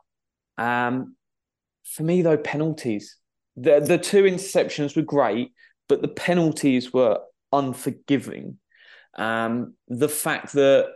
Um, 0.57 1.17
for 1.85 2.03
me, 2.03 2.23
though, 2.23 2.37
penalties. 2.37 3.17
The 3.57 3.81
the 3.81 3.99
two 3.99 4.25
interceptions 4.25 4.97
were 4.97 5.03
great, 5.03 5.53
but 5.89 6.03
the 6.03 6.09
penalties 6.09 6.93
were 6.93 7.21
unforgiving. 7.53 8.59
Um, 9.17 9.75
the 9.87 10.09
fact 10.09 10.55
that 10.55 10.89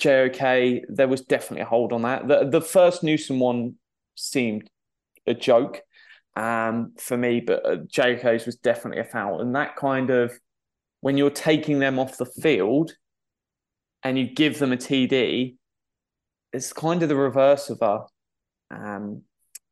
JOK, 0.00 0.82
there 0.88 1.08
was 1.08 1.20
definitely 1.22 1.62
a 1.62 1.66
hold 1.66 1.92
on 1.92 2.02
that. 2.02 2.26
The 2.26 2.48
the 2.48 2.60
first 2.60 3.02
Newsome 3.02 3.38
one 3.38 3.74
seemed 4.16 4.68
a 5.26 5.34
joke 5.34 5.80
um, 6.36 6.92
for 6.98 7.16
me, 7.16 7.40
but 7.40 7.64
uh, 7.64 7.76
JOK's 7.76 8.46
was 8.46 8.56
definitely 8.56 9.00
a 9.00 9.04
foul. 9.04 9.40
And 9.40 9.54
that 9.54 9.76
kind 9.76 10.10
of 10.10 10.32
when 11.00 11.16
you're 11.16 11.30
taking 11.30 11.78
them 11.78 11.98
off 11.98 12.18
the 12.18 12.26
field 12.26 12.92
and 14.02 14.18
you 14.18 14.26
give 14.26 14.58
them 14.58 14.72
a 14.72 14.76
TD, 14.76 15.56
it's 16.52 16.72
kind 16.72 17.02
of 17.02 17.08
the 17.08 17.16
reverse 17.16 17.70
of 17.70 17.80
a 17.82 18.00
um, 18.74 19.22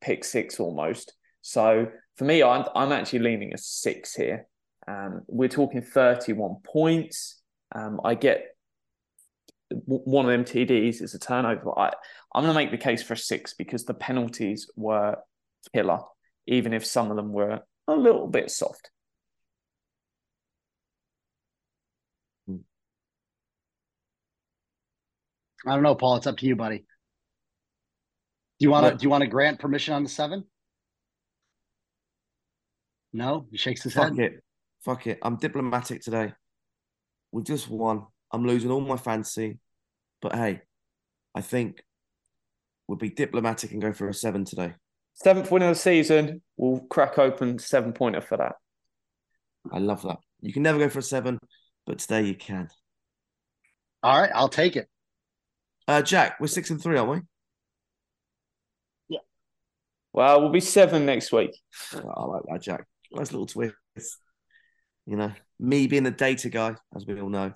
pick 0.02 0.24
six 0.24 0.60
almost. 0.60 1.14
So 1.40 1.88
for 2.16 2.24
me, 2.24 2.42
I'm 2.42 2.66
I'm 2.74 2.92
actually 2.92 3.20
leaning 3.20 3.54
a 3.54 3.58
six 3.58 4.14
here. 4.14 4.46
Um, 4.86 5.22
we're 5.28 5.48
talking 5.48 5.80
31 5.80 6.56
points. 6.64 7.40
Um, 7.74 8.00
I 8.04 8.14
get 8.14 8.46
one 9.70 10.26
of 10.26 10.32
them 10.32 10.44
TDs 10.44 11.00
is 11.00 11.14
a 11.14 11.18
turnover. 11.18 11.78
I, 11.78 11.92
I'm 12.34 12.42
going 12.42 12.52
to 12.52 12.60
make 12.60 12.70
the 12.70 12.76
case 12.76 13.02
for 13.02 13.14
a 13.14 13.16
six 13.16 13.54
because 13.54 13.84
the 13.84 13.94
penalties 13.94 14.70
were 14.76 15.16
killer, 15.72 16.00
even 16.46 16.72
if 16.72 16.84
some 16.84 17.10
of 17.10 17.16
them 17.16 17.32
were 17.32 17.60
a 17.88 17.94
little 17.94 18.26
bit 18.26 18.50
soft. 18.50 18.90
I 25.66 25.74
don't 25.74 25.82
know, 25.82 25.94
Paul. 25.94 26.16
It's 26.16 26.26
up 26.26 26.38
to 26.38 26.46
you, 26.46 26.56
buddy. 26.56 26.84
Do 28.62 28.68
you 28.68 28.70
want 28.70 28.86
to? 28.86 28.96
Do 28.96 29.02
you 29.02 29.10
want 29.10 29.22
to 29.22 29.26
grant 29.26 29.58
permission 29.58 29.92
on 29.92 30.04
the 30.04 30.08
seven? 30.08 30.44
No, 33.12 33.44
he 33.50 33.56
shakes 33.56 33.82
his 33.82 33.94
Fuck 33.94 34.10
head. 34.10 34.18
it. 34.20 34.44
Fuck 34.84 35.08
it. 35.08 35.18
I'm 35.20 35.34
diplomatic 35.34 36.00
today. 36.00 36.32
We 37.32 37.42
just 37.42 37.68
won. 37.68 38.06
I'm 38.30 38.46
losing 38.46 38.70
all 38.70 38.80
my 38.80 38.96
fancy. 38.96 39.58
But 40.20 40.36
hey, 40.36 40.60
I 41.34 41.40
think 41.40 41.82
we'll 42.86 42.98
be 42.98 43.10
diplomatic 43.10 43.72
and 43.72 43.82
go 43.82 43.92
for 43.92 44.08
a 44.08 44.14
seven 44.14 44.44
today. 44.44 44.74
Seventh 45.14 45.50
win 45.50 45.62
of 45.62 45.70
the 45.70 45.74
season. 45.74 46.40
We'll 46.56 46.82
crack 46.88 47.18
open 47.18 47.58
seven 47.58 47.92
pointer 47.92 48.20
for 48.20 48.36
that. 48.36 48.54
I 49.72 49.80
love 49.80 50.02
that. 50.02 50.18
You 50.40 50.52
can 50.52 50.62
never 50.62 50.78
go 50.78 50.88
for 50.88 51.00
a 51.00 51.02
seven, 51.02 51.40
but 51.84 51.98
today 51.98 52.22
you 52.22 52.36
can. 52.36 52.68
All 54.04 54.20
right, 54.20 54.30
I'll 54.32 54.48
take 54.48 54.76
it. 54.76 54.88
Uh, 55.88 56.00
Jack, 56.00 56.38
we're 56.38 56.46
six 56.46 56.70
and 56.70 56.80
three, 56.80 56.96
aren't 56.96 57.10
we? 57.10 57.20
Well, 60.12 60.40
we'll 60.40 60.50
be 60.50 60.60
seven 60.60 61.06
next 61.06 61.32
week. 61.32 61.58
I 61.92 62.24
like 62.24 62.42
that, 62.48 62.62
Jack. 62.62 62.86
Nice 63.12 63.32
little 63.32 63.46
twist. 63.46 63.74
You 65.06 65.16
know, 65.16 65.32
me 65.58 65.86
being 65.86 66.04
the 66.04 66.10
data 66.10 66.48
guy, 66.48 66.76
as 66.94 67.06
we 67.06 67.20
all 67.20 67.28
know, 67.28 67.52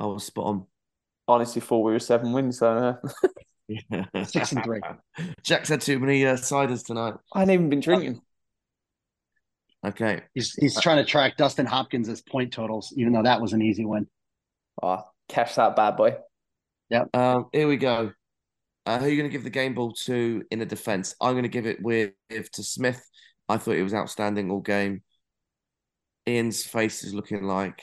I 0.00 0.06
was 0.06 0.24
spot 0.24 0.46
on. 0.46 0.66
Honestly, 1.28 1.60
thought 1.60 1.80
we 1.80 1.92
were 1.92 1.98
seven 1.98 2.32
wins. 2.32 2.58
So 2.58 2.98
uh, 3.02 3.08
Six 4.24 4.52
and 4.52 4.64
three. 4.64 4.80
Jack's 5.42 5.68
had 5.68 5.80
too 5.80 5.98
many 5.98 6.24
uh, 6.24 6.36
ciders 6.36 6.84
tonight. 6.84 7.14
I 7.32 7.40
hadn't 7.40 7.54
even 7.54 7.68
been 7.68 7.80
drinking. 7.80 8.20
Okay. 9.84 10.22
He's 10.34 10.52
he's 10.54 10.80
trying 10.80 10.98
to 10.98 11.04
track 11.04 11.36
Dustin 11.36 11.66
Hopkins' 11.66 12.22
point 12.22 12.52
totals, 12.52 12.92
even 12.96 13.12
though 13.12 13.22
that 13.22 13.40
was 13.40 13.52
an 13.52 13.62
easy 13.62 13.84
win. 13.84 14.06
Oh, 14.82 15.02
cash 15.28 15.54
that 15.56 15.76
bad 15.76 15.96
boy. 15.96 16.16
Yep. 16.90 17.14
Um, 17.14 17.46
here 17.52 17.66
we 17.66 17.76
go. 17.76 18.12
Uh, 18.86 18.98
who 18.98 19.06
are 19.06 19.08
you 19.08 19.16
going 19.16 19.28
to 19.28 19.32
give 19.32 19.44
the 19.44 19.50
game 19.50 19.74
ball 19.74 19.92
to 19.92 20.42
in 20.50 20.60
the 20.60 20.66
defense? 20.66 21.14
I'm 21.20 21.32
going 21.32 21.42
to 21.42 21.48
give 21.48 21.66
it 21.66 21.82
with, 21.82 22.12
with 22.30 22.50
to 22.52 22.62
Smith. 22.62 23.04
I 23.48 23.56
thought 23.58 23.74
he 23.76 23.82
was 23.82 23.94
outstanding 23.94 24.50
all 24.50 24.60
game. 24.60 25.02
Ian's 26.28 26.64
face 26.64 27.04
is 27.04 27.12
looking 27.12 27.42
like 27.44 27.82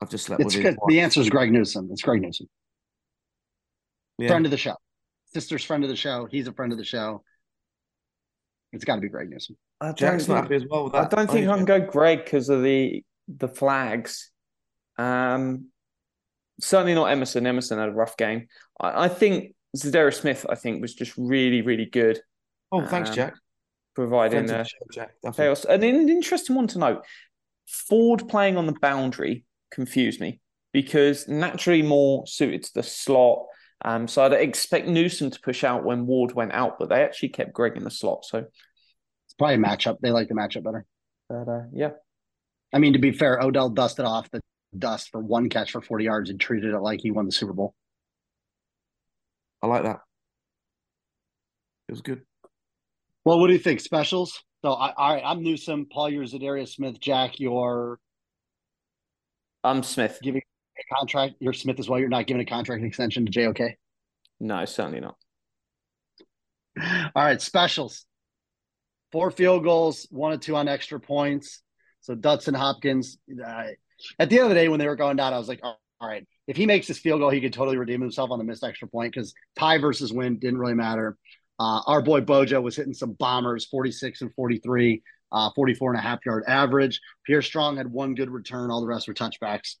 I've 0.00 0.10
just 0.10 0.26
slept 0.26 0.42
It's 0.42 0.54
with 0.54 0.64
good. 0.64 0.76
The 0.88 1.00
answer 1.00 1.20
is 1.20 1.28
Greg 1.30 1.52
Newsome. 1.52 1.88
It's 1.92 2.02
Greg 2.02 2.22
Newsome, 2.22 2.48
Yeah. 4.18 4.28
friend 4.28 4.44
of 4.44 4.50
the 4.50 4.56
show, 4.56 4.76
sister's 5.32 5.64
friend 5.64 5.84
of 5.84 5.90
the 5.90 5.96
show. 5.96 6.26
He's 6.30 6.46
a 6.48 6.52
friend 6.52 6.72
of 6.72 6.78
the 6.78 6.84
show. 6.84 7.22
It's 8.72 8.84
got 8.84 8.96
to 8.96 9.00
be 9.00 9.08
Greg 9.08 9.30
Newsome. 9.30 9.56
I 9.80 9.86
don't, 9.86 9.98
Jack's 9.98 10.28
not 10.28 10.34
think, 10.34 10.44
happy 10.44 10.54
as 10.56 10.64
well 10.68 10.84
with 10.84 10.94
I 10.94 11.06
don't 11.06 11.30
think 11.30 11.46
I 11.48 11.52
either. 11.52 11.56
can 11.56 11.64
go 11.64 11.80
Greg 11.80 12.24
because 12.24 12.48
of 12.48 12.62
the 12.62 13.04
the 13.28 13.48
flags. 13.48 14.30
Um, 14.98 15.66
certainly 16.60 16.94
not 16.94 17.06
Emerson. 17.06 17.46
Emerson 17.46 17.78
had 17.78 17.88
a 17.88 17.92
rough 17.92 18.16
game. 18.16 18.46
I, 18.80 19.04
I 19.04 19.08
think 19.08 19.54
Zadarius 19.76 20.20
Smith. 20.20 20.46
I 20.48 20.54
think 20.54 20.80
was 20.82 20.94
just 20.94 21.16
really, 21.16 21.62
really 21.62 21.86
good, 21.86 22.20
Oh, 22.70 22.84
thanks, 22.86 23.10
Um, 23.10 23.16
Jack. 23.16 23.34
providing 23.94 24.46
Friends 24.46 24.50
of 24.50 24.56
uh, 24.56 24.62
the 24.62 24.68
show, 24.68 24.86
Jack. 24.92 25.14
Chaos. 25.36 25.64
And 25.64 25.82
an 25.84 26.08
interesting 26.08 26.56
one 26.56 26.66
to 26.68 26.78
note: 26.78 27.04
Ford 27.66 28.28
playing 28.28 28.56
on 28.56 28.66
the 28.66 28.74
boundary 28.80 29.44
confused 29.70 30.20
me 30.20 30.40
because 30.72 31.28
naturally 31.28 31.82
more 31.82 32.26
suited 32.26 32.62
to 32.64 32.74
the 32.74 32.82
slot. 32.82 33.46
Um, 33.84 34.06
so 34.06 34.22
I'd 34.24 34.32
expect 34.32 34.86
Newsome 34.86 35.30
to 35.30 35.40
push 35.40 35.64
out 35.64 35.84
when 35.84 36.06
Ward 36.06 36.34
went 36.34 36.52
out, 36.52 36.78
but 36.78 36.88
they 36.88 37.02
actually 37.02 37.30
kept 37.30 37.52
Greg 37.52 37.76
in 37.76 37.82
the 37.84 37.90
slot. 37.90 38.24
So, 38.24 38.38
It's 39.26 39.34
probably 39.36 39.56
a 39.56 39.58
matchup. 39.58 39.98
They 40.00 40.10
like 40.12 40.28
the 40.28 40.34
matchup 40.34 40.62
better. 40.62 40.86
but, 41.28 41.48
uh, 41.48 41.62
yeah, 41.74 41.90
I 42.72 42.78
mean, 42.78 42.92
to 42.92 42.98
be 43.00 43.10
fair, 43.12 43.40
Odell 43.40 43.70
dusted 43.70 44.04
off 44.04 44.30
the 44.30 44.40
dust 44.78 45.08
for 45.10 45.20
one 45.20 45.48
catch 45.48 45.72
for 45.72 45.80
40 45.82 46.04
yards 46.04 46.30
and 46.30 46.40
treated 46.40 46.72
it 46.74 46.78
like 46.80 47.00
he 47.02 47.10
won 47.10 47.26
the 47.26 47.32
Super 47.32 47.52
Bowl. 47.52 47.74
I 49.62 49.66
like 49.66 49.84
that. 49.84 50.00
It 51.88 51.92
was 51.92 52.00
good. 52.02 52.22
Well, 53.24 53.38
what 53.38 53.46
do 53.46 53.52
you 53.52 53.58
think? 53.58 53.80
Specials? 53.80 54.42
So, 54.64 54.72
I, 54.72 54.92
all 54.92 55.14
right, 55.14 55.22
I'm 55.24 55.42
Newsome. 55.42 55.86
Paul, 55.86 56.10
you're 56.10 56.24
Zadarius 56.24 56.74
Smith. 56.74 57.00
Jack, 57.00 57.38
you're 57.38 57.98
I'm 59.64 59.82
Smith. 59.82 60.18
giving 60.22 60.40
a 60.40 60.94
contract. 60.96 61.34
You're 61.40 61.52
Smith 61.52 61.78
as 61.78 61.88
well. 61.88 62.00
You're 62.00 62.08
not 62.08 62.26
giving 62.26 62.40
a 62.40 62.46
contract 62.46 62.82
extension 62.82 63.26
to 63.26 63.32
JOK. 63.32 63.76
No, 64.40 64.64
certainly 64.64 65.00
not. 65.00 65.16
All 67.14 67.24
right, 67.24 67.40
specials. 67.40 68.04
Four 69.12 69.30
field 69.30 69.62
goals, 69.62 70.06
one 70.10 70.32
or 70.32 70.38
two 70.38 70.56
on 70.56 70.68
extra 70.68 70.98
points. 70.98 71.62
So 72.00 72.14
Dustin 72.14 72.54
Hopkins. 72.54 73.18
Uh, 73.30 73.64
at 74.18 74.30
the 74.30 74.36
end 74.36 74.44
of 74.44 74.48
the 74.48 74.54
day, 74.54 74.68
when 74.68 74.80
they 74.80 74.88
were 74.88 74.96
going 74.96 75.16
down, 75.16 75.32
I 75.32 75.38
was 75.38 75.48
like, 75.48 75.60
all 75.62 75.78
right, 76.00 76.26
if 76.46 76.56
he 76.56 76.66
makes 76.66 76.86
this 76.88 76.98
field 76.98 77.20
goal, 77.20 77.30
he 77.30 77.40
could 77.40 77.52
totally 77.52 77.76
redeem 77.76 78.00
himself 78.00 78.30
on 78.30 78.38
the 78.38 78.44
missed 78.44 78.64
extra 78.64 78.88
point 78.88 79.12
because 79.12 79.34
tie 79.58 79.78
versus 79.78 80.12
win 80.12 80.38
didn't 80.38 80.58
really 80.58 80.74
matter. 80.74 81.16
Uh, 81.58 81.80
our 81.86 82.02
boy 82.02 82.20
Bojo 82.20 82.60
was 82.60 82.76
hitting 82.76 82.94
some 82.94 83.12
bombers, 83.12 83.66
46 83.66 84.22
and 84.22 84.34
43, 84.34 85.02
uh, 85.30 85.50
44 85.54 85.90
and 85.92 85.98
a 85.98 86.02
half 86.02 86.24
yard 86.26 86.44
average. 86.48 87.00
Pierre 87.24 87.42
Strong 87.42 87.76
had 87.76 87.86
one 87.86 88.14
good 88.14 88.30
return. 88.30 88.70
All 88.70 88.80
the 88.80 88.86
rest 88.86 89.06
were 89.06 89.14
touchbacks. 89.14 89.76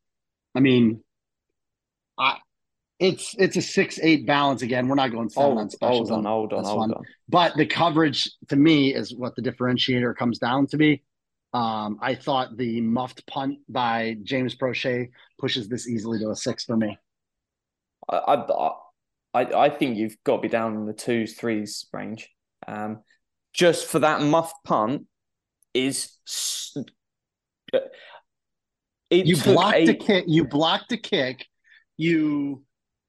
I 0.54 0.60
mean, 0.60 1.02
I 2.18 2.36
it's 3.02 3.34
it's 3.36 3.56
a 3.56 3.62
six 3.62 3.98
eight 4.00 4.26
balance 4.26 4.62
again. 4.62 4.86
We're 4.86 4.94
not 4.94 5.10
going 5.10 5.28
seven 5.28 5.58
on 5.58 5.70
specials. 5.70 6.10
hold 6.10 6.24
on, 6.24 6.30
hold 6.30 6.52
on, 6.52 6.64
hold 6.64 6.92
on. 6.92 7.02
But 7.28 7.56
the 7.56 7.66
coverage 7.66 8.30
to 8.48 8.56
me 8.56 8.94
is 8.94 9.12
what 9.14 9.34
the 9.34 9.42
differentiator 9.42 10.14
comes 10.14 10.38
down 10.38 10.68
to 10.68 10.76
be. 10.76 11.02
Um, 11.54 11.98
I 12.00 12.14
thought 12.14 12.56
the 12.56 12.80
muffed 12.80 13.26
punt 13.26 13.58
by 13.68 14.16
James 14.22 14.54
Proche 14.56 15.10
pushes 15.38 15.68
this 15.68 15.86
easily 15.88 16.18
to 16.20 16.30
a 16.30 16.36
six 16.36 16.64
for 16.64 16.76
me. 16.76 16.96
I, 18.08 18.70
I, 19.34 19.40
I, 19.44 19.68
think 19.70 19.96
you've 19.98 20.16
got 20.24 20.36
to 20.36 20.42
be 20.42 20.48
down 20.48 20.74
in 20.76 20.86
the 20.86 20.92
twos, 20.92 21.34
threes 21.34 21.86
range. 21.92 22.28
Um, 22.66 23.00
just 23.52 23.86
for 23.86 23.98
that 24.00 24.22
muffed 24.22 24.56
punt 24.64 25.06
is. 25.74 26.10
uh, 27.74 27.78
You 29.10 29.36
blocked 29.36 29.76
a 29.76 29.90
eight- 29.90 30.00
kick. 30.00 30.24
You 30.26 30.44
blocked 30.46 30.90
a 30.92 30.96
kick. 30.96 31.46
You 31.98 32.62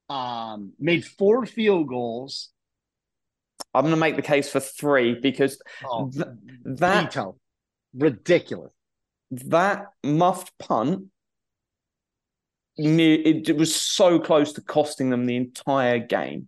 um, 0.10 0.74
made 0.80 1.06
four 1.06 1.46
field 1.46 1.88
goals. 1.88 2.50
I'm 3.74 3.84
going 3.84 3.94
to 3.96 4.00
make 4.00 4.16
the 4.18 4.22
case 4.22 4.50
for 4.50 4.60
three 4.60 5.16
because 5.20 5.60
Oh, 5.86 6.10
Th- 6.10 6.26
that 6.66 7.06
veto. 7.06 7.38
Ridiculous. 7.94 8.72
that 9.32 9.88
muffed 10.04 10.52
punt 10.60 11.06
it 12.76 13.56
was 13.56 13.76
so 13.76 14.20
close 14.20 14.54
to 14.54 14.62
costing 14.62 15.10
them 15.12 15.26
the 15.26 15.36
entire 15.36 16.00
game. 16.00 16.48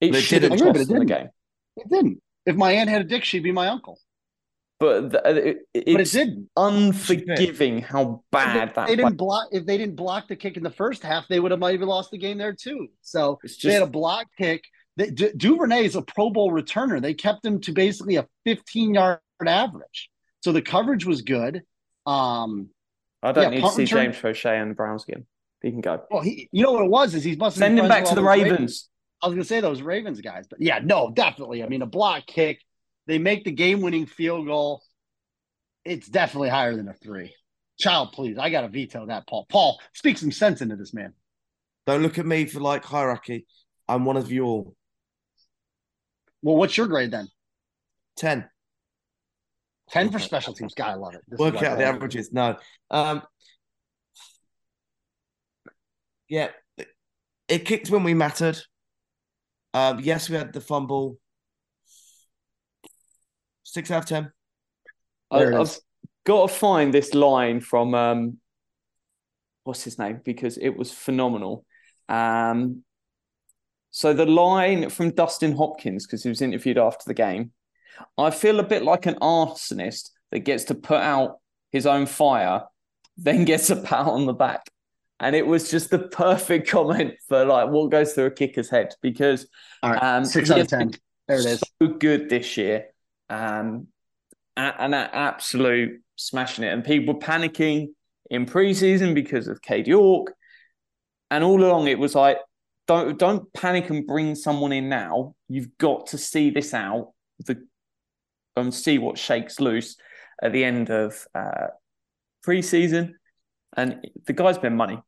It 0.00 0.14
should 0.14 0.42
have 0.42 0.58
cost 0.58 0.88
them 0.88 0.98
the 1.00 1.04
game. 1.04 1.28
It 1.76 1.88
didn't. 1.90 2.22
If 2.46 2.56
my 2.56 2.72
aunt 2.72 2.88
had 2.88 3.02
a 3.02 3.04
dick, 3.04 3.24
she'd 3.24 3.42
be 3.42 3.52
my 3.52 3.68
uncle. 3.68 3.98
but 4.80 5.10
the, 5.10 5.26
uh, 5.26 5.30
it, 5.32 5.58
it's 5.74 5.92
but 5.92 6.00
it 6.00 6.10
didn't. 6.12 6.48
unforgiving 6.56 7.82
how 7.82 8.22
bad 8.32 8.68
If 8.68 8.74
that. 8.76 8.88
they 8.88 8.96
didn't 8.96 9.16
block. 9.16 9.48
If 9.52 9.66
they 9.66 9.76
didn't 9.76 9.96
block 9.96 10.28
the 10.28 10.36
kick 10.36 10.56
in 10.56 10.62
the 10.62 10.70
first 10.70 11.02
half, 11.02 11.28
they 11.28 11.40
would 11.40 11.50
have 11.50 11.60
maybe 11.60 11.84
lost 11.84 12.10
the 12.10 12.18
game 12.18 12.38
there 12.38 12.54
too. 12.54 12.88
So 13.02 13.38
It's 13.42 13.58
they 13.58 13.72
had 13.72 13.82
a 13.82 13.84
just 13.86 13.92
block 13.92 14.28
kick. 14.38 14.64
They, 14.96 15.10
Du- 15.10 15.34
Duvernay 15.34 15.84
is 15.84 15.94
a 15.94 16.02
Pro 16.02 16.30
Bowl 16.30 16.50
returner. 16.52 17.02
They 17.02 17.12
kept 17.14 17.44
him 17.44 17.60
to 17.62 17.72
basically 17.72 18.16
a 18.16 18.26
15 18.46 18.94
yard 18.94 19.20
average. 19.44 20.08
So 20.40 20.52
the 20.52 20.62
coverage 20.62 21.04
was 21.04 21.22
good. 21.22 21.62
Um, 22.06 22.70
I 23.22 23.32
don't 23.32 23.44
yeah, 23.44 23.50
need 23.50 23.60
to 23.62 23.70
see 23.70 23.82
return- 23.82 24.12
James 24.12 24.16
Proche 24.16 24.62
and 24.62 24.70
the 24.70 24.74
Browns 24.74 25.04
again. 25.08 25.26
He 25.60 25.70
can 25.70 25.80
go. 25.80 26.02
well, 26.10 26.22
he, 26.22 26.48
you 26.52 26.62
know 26.62 26.72
what 26.72 26.84
it 26.84 26.90
was 26.90 27.14
is 27.14 27.24
he's 27.24 27.36
busting. 27.36 27.60
Send 27.60 27.78
him 27.78 27.88
back 27.88 28.04
to 28.04 28.14
the 28.14 28.22
Ravens. 28.22 28.88
I 29.20 29.26
was 29.26 29.34
gonna 29.34 29.44
say 29.44 29.60
those 29.60 29.82
Ravens 29.82 30.20
guys, 30.20 30.46
but 30.48 30.60
yeah, 30.60 30.78
no, 30.82 31.10
definitely. 31.10 31.64
I 31.64 31.68
mean, 31.68 31.82
a 31.82 31.86
block 31.86 32.26
kick, 32.26 32.60
they 33.06 33.18
make 33.18 33.44
the 33.44 33.50
game-winning 33.50 34.06
field 34.06 34.46
goal. 34.46 34.82
It's 35.84 36.06
definitely 36.06 36.50
higher 36.50 36.76
than 36.76 36.88
a 36.88 36.94
three. 36.94 37.34
Child, 37.78 38.12
please, 38.12 38.38
I 38.38 38.50
gotta 38.50 38.68
veto 38.68 39.06
that, 39.06 39.26
Paul. 39.26 39.46
Paul, 39.48 39.80
speak 39.94 40.18
some 40.18 40.30
sense 40.30 40.60
into 40.60 40.76
this 40.76 40.94
man. 40.94 41.14
Don't 41.86 42.02
look 42.02 42.18
at 42.18 42.26
me 42.26 42.44
for 42.44 42.60
like 42.60 42.84
hierarchy. 42.84 43.46
I'm 43.88 44.04
one 44.04 44.16
of 44.16 44.30
you 44.30 44.44
all. 44.44 44.76
Well, 46.42 46.56
what's 46.56 46.76
your 46.76 46.86
grade 46.86 47.10
then? 47.10 47.28
10. 48.18 48.48
Ten 49.90 50.10
for 50.10 50.18
special 50.18 50.52
teams. 50.54 50.74
God, 50.74 50.90
I 50.90 50.94
love 50.94 51.14
it. 51.14 51.22
This 51.28 51.36
is 51.36 51.40
Work 51.40 51.54
out 51.62 51.78
the 51.78 51.84
love. 51.84 51.94
averages. 51.96 52.32
No. 52.32 52.56
Um, 52.90 53.22
yeah, 56.28 56.50
it- 56.76 56.88
it 57.48 57.64
kicked 57.64 57.90
when 57.90 58.04
we 58.04 58.14
mattered. 58.14 58.58
Um, 59.74 60.00
yes, 60.00 60.28
we 60.28 60.36
had 60.36 60.52
the 60.52 60.60
fumble. 60.60 61.18
Six 63.62 63.90
out 63.90 64.02
of 64.04 64.08
ten. 64.08 64.32
I, 65.30 65.38
There 65.40 65.52
it 65.52 65.60
I've 65.60 65.78
got 66.24 66.48
to 66.48 66.54
find 66.54 66.92
this 66.92 67.14
line 67.14 67.60
from 67.60 67.94
um, 67.94 68.38
what's 69.64 69.84
his 69.84 69.98
name 69.98 70.20
because 70.24 70.56
it 70.58 70.70
was 70.76 70.90
phenomenal. 70.92 71.64
Um, 72.08 72.82
so 73.90 74.12
the 74.14 74.26
line 74.26 74.88
from 74.90 75.10
Dustin 75.10 75.54
Hopkins 75.56 76.06
because 76.06 76.22
he 76.22 76.28
was 76.28 76.40
interviewed 76.42 76.78
after 76.78 77.04
the 77.06 77.14
game. 77.14 77.52
I 78.16 78.30
feel 78.30 78.60
a 78.60 78.64
bit 78.64 78.82
like 78.82 79.06
an 79.06 79.16
arsonist 79.16 80.10
that 80.30 80.40
gets 80.40 80.64
to 80.64 80.74
put 80.74 81.00
out 81.00 81.38
his 81.70 81.86
own 81.86 82.06
fire, 82.06 82.62
then 83.16 83.44
gets 83.44 83.70
a 83.70 83.76
pat 83.76 84.06
on 84.06 84.26
the 84.26 84.32
back. 84.32 84.68
And 85.20 85.34
it 85.34 85.46
was 85.46 85.70
just 85.70 85.90
the 85.90 85.98
perfect 86.12 86.68
comment 86.68 87.14
for 87.28 87.44
like 87.44 87.70
what 87.70 87.90
goes 87.90 88.12
through 88.12 88.26
a 88.26 88.30
kicker's 88.30 88.70
head 88.70 88.94
because 89.02 89.48
right, 89.82 90.02
um, 90.02 90.24
six 90.24 90.50
out 90.50 90.60
of 90.60 90.68
ten. 90.68 90.92
There 91.26 91.40
it 91.40 91.46
is. 91.46 91.62
so 91.82 91.88
good 91.88 92.30
this 92.30 92.56
year. 92.56 92.86
Um, 93.28 93.88
and 94.56 94.94
an 94.94 95.10
absolute 95.12 96.00
smashing 96.16 96.64
it. 96.64 96.72
And 96.72 96.84
people 96.84 97.14
panicking 97.18 97.88
in 98.30 98.46
preseason 98.46 99.14
because 99.14 99.48
of 99.48 99.62
Cade 99.62 99.86
York. 99.86 100.34
And 101.30 101.44
all 101.44 101.62
along 101.62 101.88
it 101.88 101.98
was 101.98 102.14
like, 102.14 102.38
don't 102.86 103.18
don't 103.18 103.52
panic 103.52 103.90
and 103.90 104.06
bring 104.06 104.34
someone 104.34 104.72
in 104.72 104.88
now. 104.88 105.34
You've 105.48 105.76
got 105.78 106.08
to 106.08 106.18
see 106.18 106.50
this 106.50 106.72
out 106.72 107.12
the 107.44 107.66
and 108.60 108.72
see 108.72 108.98
what 108.98 109.18
shakes 109.18 109.60
loose 109.60 109.96
at 110.42 110.52
the 110.52 110.64
end 110.64 110.90
of 110.90 111.26
uh, 111.34 111.68
preseason. 112.46 113.14
And 113.76 114.06
the 114.26 114.32
guy's 114.32 114.58
been 114.58 114.76
money. 114.76 114.98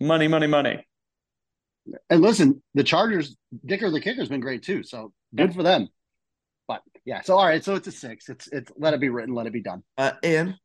Money, 0.00 0.28
money, 0.28 0.46
money. 0.46 0.86
And 2.10 2.20
listen, 2.20 2.62
the 2.74 2.84
Chargers, 2.84 3.36
Dicker 3.64 3.90
the 3.90 4.00
kicker's 4.00 4.28
been 4.28 4.40
great 4.40 4.62
too. 4.62 4.82
So 4.82 5.12
good 5.34 5.54
for 5.54 5.62
them. 5.62 5.88
But 6.68 6.82
yeah, 7.04 7.22
so 7.22 7.36
all 7.36 7.46
right, 7.46 7.62
so 7.62 7.74
it's 7.74 7.86
a 7.86 7.92
six. 7.92 8.28
It's 8.28 8.48
it's 8.48 8.72
let 8.76 8.94
it 8.94 9.00
be 9.00 9.08
written, 9.08 9.34
let 9.34 9.46
it 9.46 9.52
be 9.52 9.62
done. 9.62 9.82
Uh, 9.96 10.12
Ian, 10.24 10.58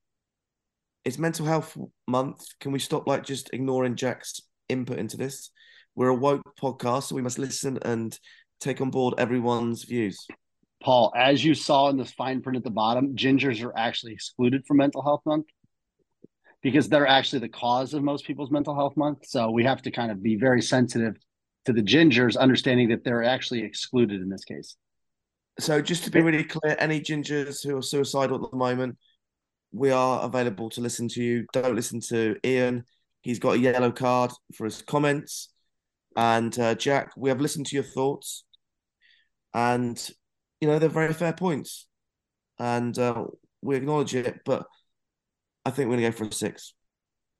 it's 1.05 1.19
Mental 1.19 1.45
Health 1.45 1.77
Month. 2.07 2.43
Can 2.59 2.71
we 2.71 2.79
stop 2.79 3.07
like 3.07 3.23
just 3.23 3.51
ignoring 3.53 3.95
Jack's 3.95 4.41
input 4.67 4.97
into 4.97 5.17
this? 5.17 5.51
We're 5.95 6.09
a 6.09 6.15
woke 6.15 6.41
podcast, 6.59 7.03
so 7.03 7.15
we 7.15 7.21
must 7.21 7.37
listen 7.37 7.77
and 7.83 8.17
take 8.59 8.81
on 8.81 8.89
board 8.89 9.15
everyone's 9.17 9.83
views. 9.83 10.25
Paul, 10.81 11.13
as 11.15 11.43
you 11.43 11.53
saw 11.53 11.89
in 11.89 11.97
this 11.97 12.11
fine 12.11 12.41
print 12.41 12.57
at 12.57 12.63
the 12.63 12.71
bottom, 12.71 13.15
gingers 13.15 13.63
are 13.63 13.77
actually 13.77 14.13
excluded 14.13 14.65
from 14.65 14.77
Mental 14.77 15.01
Health 15.01 15.21
Month 15.25 15.45
because 16.61 16.89
they're 16.89 17.07
actually 17.07 17.39
the 17.39 17.49
cause 17.49 17.93
of 17.93 18.03
most 18.03 18.25
people's 18.25 18.51
mental 18.51 18.75
health 18.75 18.95
month. 18.95 19.25
So 19.25 19.49
we 19.49 19.63
have 19.63 19.81
to 19.83 19.91
kind 19.91 20.11
of 20.11 20.21
be 20.21 20.35
very 20.35 20.61
sensitive 20.61 21.15
to 21.65 21.73
the 21.73 21.81
gingers, 21.81 22.37
understanding 22.37 22.89
that 22.89 23.03
they're 23.03 23.23
actually 23.23 23.63
excluded 23.63 24.21
in 24.21 24.29
this 24.29 24.43
case. 24.43 24.75
So 25.59 25.81
just 25.81 26.03
to 26.05 26.11
be 26.11 26.21
really 26.21 26.43
clear, 26.43 26.75
any 26.79 27.01
gingers 27.01 27.63
who 27.63 27.77
are 27.77 27.81
suicidal 27.81 28.43
at 28.43 28.51
the 28.51 28.57
moment, 28.57 28.97
we 29.71 29.91
are 29.91 30.23
available 30.23 30.69
to 30.71 30.81
listen 30.81 31.07
to 31.09 31.23
you. 31.23 31.45
Don't 31.53 31.75
listen 31.75 31.99
to 32.09 32.35
Ian. 32.45 32.83
He's 33.21 33.39
got 33.39 33.55
a 33.55 33.59
yellow 33.59 33.91
card 33.91 34.31
for 34.55 34.65
his 34.65 34.81
comments. 34.81 35.49
And 36.15 36.57
uh, 36.59 36.75
Jack, 36.75 37.11
we 37.15 37.29
have 37.29 37.41
listened 37.41 37.67
to 37.67 37.75
your 37.75 37.83
thoughts. 37.83 38.43
And, 39.53 40.09
you 40.61 40.67
know, 40.67 40.79
they're 40.79 40.89
very 40.89 41.13
fair 41.13 41.33
points. 41.33 41.87
And 42.59 42.97
uh, 42.97 43.25
we 43.61 43.75
acknowledge 43.75 44.13
it, 44.15 44.41
but 44.45 44.65
I 45.65 45.71
think 45.71 45.89
we're 45.89 45.97
going 45.97 46.11
to 46.11 46.17
go 46.17 46.25
for 46.25 46.29
a 46.29 46.31
six. 46.31 46.73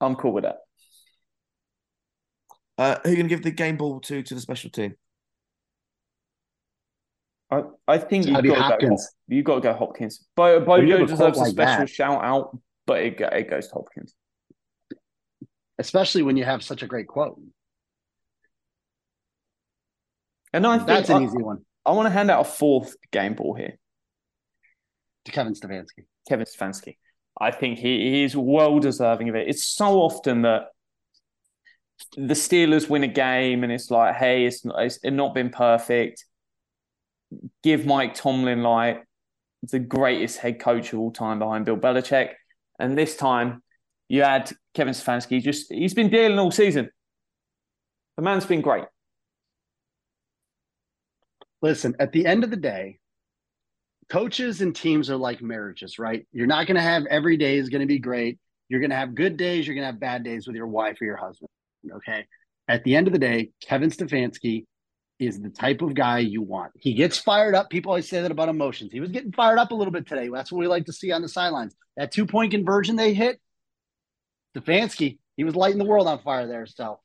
I'm 0.02 0.16
cool 0.16 0.34
with 0.34 0.44
that. 0.44 0.58
Uh, 2.78 2.96
who 3.04 3.10
are 3.10 3.12
you 3.12 3.18
going 3.18 3.30
to 3.30 3.36
give 3.36 3.44
the 3.44 3.52
game 3.52 3.78
ball 3.78 4.00
to 4.02 4.24
to 4.24 4.34
the 4.34 4.42
special 4.42 4.72
team? 4.72 4.96
I, 7.52 7.64
I 7.88 7.98
think 8.00 8.26
you've 8.26 8.34
gotta 8.34 8.44
be 8.44 8.50
go. 8.50 8.56
Hopkins. 8.56 9.10
You've 9.28 9.46
got 9.46 9.56
to 9.56 9.62
go 9.62 9.74
Hopkins. 9.74 10.26
Bo, 10.36 10.48
you 10.48 10.54
have 10.60 10.66
Bojo 10.66 11.04
a 11.04 11.06
deserves 11.06 11.38
a 11.38 11.42
like 11.42 11.52
special 11.52 11.80
that- 11.80 11.90
shout 11.90 12.24
out, 12.24 12.58
but 12.88 13.02
it, 13.02 13.20
it 13.20 13.50
goes 13.50 13.68
to 13.68 13.74
Hopkins. 13.74 14.16
especially 15.78 16.24
when 16.24 16.38
you 16.38 16.46
have 16.46 16.64
such 16.64 16.82
a 16.82 16.88
great 16.88 17.08
quote. 17.08 17.40
And 20.54 20.66
I 20.66 20.78
think 20.78 20.88
That's 20.88 21.10
an 21.10 21.18
I, 21.24 21.26
easy 21.26 21.38
one 21.42 21.60
I 21.86 21.92
want 21.92 22.06
to 22.06 22.12
hand 22.12 22.30
out 22.30 22.42
a 22.42 22.50
fourth 22.50 22.96
game 23.12 23.34
ball 23.34 23.54
here. 23.56 23.78
to 25.26 25.32
Kevin 25.32 25.54
Stefanski. 25.54 26.06
Kevin 26.28 26.46
Stefanski. 26.46 26.98
I 27.40 27.52
think 27.52 27.80
he, 27.80 28.12
he 28.12 28.24
is 28.24 28.36
well 28.36 28.80
deserving 28.80 29.30
of 29.30 29.36
it. 29.36 29.48
It's 29.48 29.64
so 29.64 30.02
often 30.02 30.44
that 30.44 30.68
the 32.16 32.34
Steelers 32.34 32.90
win 32.90 33.04
a 33.04 33.08
game 33.08 33.64
and 33.64 33.72
it's 33.72 33.90
like, 33.90 34.16
hey, 34.16 34.46
it's 34.46 34.66
not, 34.66 34.84
it's 34.84 35.00
not 35.04 35.34
been 35.34 35.50
perfect. 35.50 36.26
Give 37.64 37.86
Mike 37.86 38.14
Tomlin 38.14 38.62
like 38.62 39.04
the 39.64 39.80
greatest 39.80 40.38
head 40.38 40.60
coach 40.60 40.94
of 40.94 41.00
all 41.00 41.12
time 41.12 41.40
behind 41.40 41.66
Bill 41.66 41.78
Belichick. 41.78 42.32
And 42.80 42.98
this 42.98 43.16
time 43.16 43.64
you 44.10 44.24
had 44.24 44.52
Kevin 44.74 44.94
Stefanski, 44.94 45.42
just 45.42 45.72
he's 45.72 45.94
been 45.94 46.10
dealing 46.10 46.38
all 46.38 46.52
season. 46.52 46.90
The 48.18 48.24
man's 48.24 48.46
been 48.46 48.62
great. 48.62 48.86
Listen, 51.62 51.96
at 52.00 52.12
the 52.12 52.26
end 52.26 52.44
of 52.44 52.50
the 52.50 52.58
day, 52.58 53.00
coaches 54.10 54.62
and 54.62 54.76
teams 54.76 55.10
are 55.10 55.18
like 55.18 55.42
marriages, 55.42 56.00
right? 56.00 56.26
You're 56.32 56.48
not 56.48 56.68
going 56.68 56.76
to 56.76 56.82
have 56.82 57.06
every 57.06 57.38
day 57.38 57.58
is 57.58 57.70
going 57.70 57.82
to 57.82 57.88
be 57.88 58.00
great. 58.00 58.40
You're 58.68 58.80
going 58.80 58.90
to 58.90 58.96
have 58.96 59.16
good 59.16 59.38
days. 59.38 59.66
You're 59.66 59.76
going 59.76 59.84
to 59.84 59.92
have 59.92 60.00
bad 60.00 60.24
days 60.24 60.48
with 60.48 60.56
your 60.56 60.68
wife 60.68 60.98
or 61.02 61.06
your 61.06 61.18
husband. 61.18 61.50
Okay. 61.92 62.26
At 62.68 62.84
the 62.84 62.96
end 62.96 63.08
of 63.08 63.14
the 63.14 63.20
day, 63.20 63.52
Kevin 63.62 63.90
Stefanski 63.90 64.66
is 65.20 65.40
the 65.40 65.50
type 65.50 65.82
of 65.82 65.94
guy 65.94 66.20
you 66.20 66.42
want. 66.42 66.72
He 66.76 66.94
gets 66.94 67.18
fired 67.18 67.54
up. 67.54 67.70
People 67.70 67.92
always 67.92 68.10
say 68.10 68.22
that 68.22 68.32
about 68.32 68.50
emotions. 68.50 68.92
He 68.92 69.00
was 69.00 69.12
getting 69.12 69.32
fired 69.32 69.60
up 69.60 69.72
a 69.72 69.76
little 69.76 69.94
bit 69.94 70.08
today. 70.08 70.30
That's 70.30 70.52
what 70.52 70.60
we 70.60 70.68
like 70.68 70.86
to 70.86 70.94
see 70.94 71.12
on 71.12 71.22
the 71.22 71.30
sidelines. 71.30 71.76
That 71.96 72.12
two 72.12 72.26
point 72.26 72.52
conversion 72.52 72.96
they 72.96 73.14
hit, 73.14 73.40
Stefanski, 74.56 75.20
he 75.38 75.44
was 75.44 75.56
lighting 75.56 75.78
the 75.78 75.86
world 75.86 76.08
on 76.08 76.20
fire 76.20 76.48
there. 76.48 76.66
So 76.66 77.00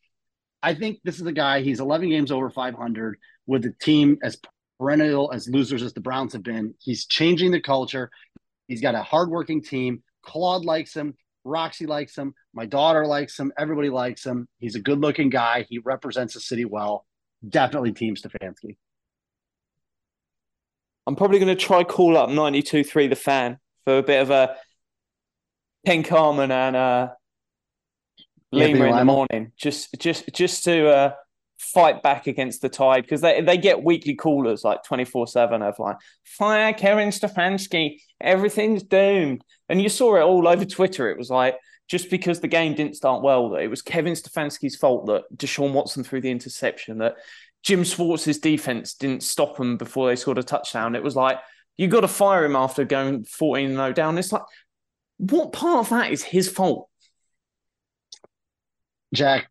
I 0.62 0.74
think 0.74 1.00
this 1.04 1.20
is 1.20 1.26
a 1.26 1.32
guy, 1.32 1.60
he's 1.60 1.80
11 1.80 2.08
games 2.08 2.32
over 2.32 2.48
500 2.48 3.18
with 3.46 3.64
a 3.64 3.72
team 3.80 4.18
as 4.22 4.38
perennial 4.78 5.32
as 5.32 5.48
losers 5.48 5.82
as 5.82 5.92
the 5.92 6.00
Browns 6.00 6.32
have 6.32 6.42
been. 6.42 6.74
He's 6.78 7.06
changing 7.06 7.52
the 7.52 7.60
culture. 7.60 8.10
He's 8.68 8.80
got 8.80 8.94
a 8.94 9.02
hardworking 9.02 9.62
team. 9.62 10.02
Claude 10.22 10.64
likes 10.64 10.94
him. 10.94 11.14
Roxy 11.44 11.86
likes 11.86 12.16
him. 12.16 12.34
My 12.52 12.66
daughter 12.66 13.06
likes 13.06 13.38
him. 13.38 13.52
Everybody 13.56 13.88
likes 13.88 14.26
him. 14.26 14.48
He's 14.58 14.74
a 14.74 14.80
good 14.80 15.00
looking 15.00 15.30
guy. 15.30 15.66
He 15.68 15.78
represents 15.78 16.34
the 16.34 16.40
city 16.40 16.64
well. 16.64 17.06
Definitely 17.48 17.92
Team 17.92 18.16
Stefanski. 18.16 18.76
I'm 21.06 21.14
probably 21.14 21.38
going 21.38 21.56
to 21.56 21.62
try 21.62 21.84
call 21.84 22.18
up 22.18 22.28
92.3 22.30 23.08
The 23.08 23.16
Fan 23.16 23.58
for 23.84 23.98
a 23.98 24.02
bit 24.02 24.20
of 24.22 24.30
a 24.30 24.56
Ken 25.86 26.02
Carman 26.02 26.50
and 26.50 26.74
uh, 26.74 27.08
Lima 28.50 28.86
in 28.86 28.96
the 28.96 29.04
morning, 29.04 29.52
just 29.56 29.94
just 30.00 30.28
just 30.32 30.64
to 30.64 30.88
uh, 30.88 31.12
fight 31.58 32.02
back 32.02 32.26
against 32.26 32.62
the 32.62 32.68
tide 32.68 33.02
because 33.02 33.20
they, 33.20 33.40
they 33.40 33.56
get 33.56 33.82
weekly 33.82 34.14
callers 34.14 34.64
like 34.64 34.82
24 34.84 35.26
7 35.26 35.62
of 35.62 35.78
like, 35.78 35.96
fire 36.24 36.72
Kevin 36.72 37.08
Stefanski, 37.08 38.00
everything's 38.20 38.82
doomed. 38.82 39.42
And 39.68 39.80
you 39.80 39.88
saw 39.88 40.16
it 40.16 40.22
all 40.22 40.46
over 40.46 40.64
Twitter. 40.64 41.10
It 41.10 41.18
was 41.18 41.30
like, 41.30 41.56
just 41.88 42.10
because 42.10 42.40
the 42.40 42.48
game 42.48 42.74
didn't 42.74 42.96
start 42.96 43.22
well, 43.22 43.50
that 43.50 43.62
it 43.62 43.68
was 43.68 43.82
Kevin 43.82 44.14
Stefanski's 44.14 44.76
fault 44.76 45.06
that 45.06 45.24
Deshaun 45.36 45.72
Watson 45.72 46.02
threw 46.02 46.20
the 46.20 46.30
interception, 46.30 46.98
that 46.98 47.16
Jim 47.62 47.84
Schwartz's 47.84 48.38
defense 48.38 48.94
didn't 48.94 49.22
stop 49.22 49.56
them 49.56 49.76
before 49.76 50.08
they 50.08 50.16
scored 50.16 50.38
a 50.38 50.42
touchdown. 50.42 50.94
It 50.94 51.02
was 51.02 51.16
like, 51.16 51.38
You 51.76 51.88
got 51.88 52.00
to 52.00 52.08
fire 52.08 52.44
him 52.44 52.56
after 52.56 52.84
going 52.84 53.24
14 53.24 53.70
0 53.70 53.92
down. 53.92 54.18
It's 54.18 54.32
like, 54.32 54.42
what 55.18 55.52
part 55.52 55.80
of 55.80 55.88
that 55.90 56.12
is 56.12 56.22
his 56.22 56.48
fault? 56.50 56.88
Jack, 59.14 59.48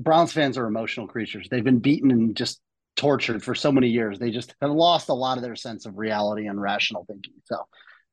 Browns 0.00 0.32
fans 0.32 0.56
are 0.56 0.66
emotional 0.66 1.06
creatures. 1.06 1.46
They've 1.50 1.62
been 1.62 1.78
beaten 1.78 2.10
and 2.10 2.34
just 2.34 2.60
tortured 2.96 3.44
for 3.44 3.54
so 3.54 3.70
many 3.70 3.88
years. 3.88 4.18
They 4.18 4.30
just 4.30 4.54
have 4.60 4.70
lost 4.70 5.10
a 5.10 5.14
lot 5.14 5.36
of 5.36 5.42
their 5.42 5.56
sense 5.56 5.84
of 5.84 5.98
reality 5.98 6.46
and 6.46 6.60
rational 6.60 7.04
thinking. 7.04 7.34
So, 7.44 7.66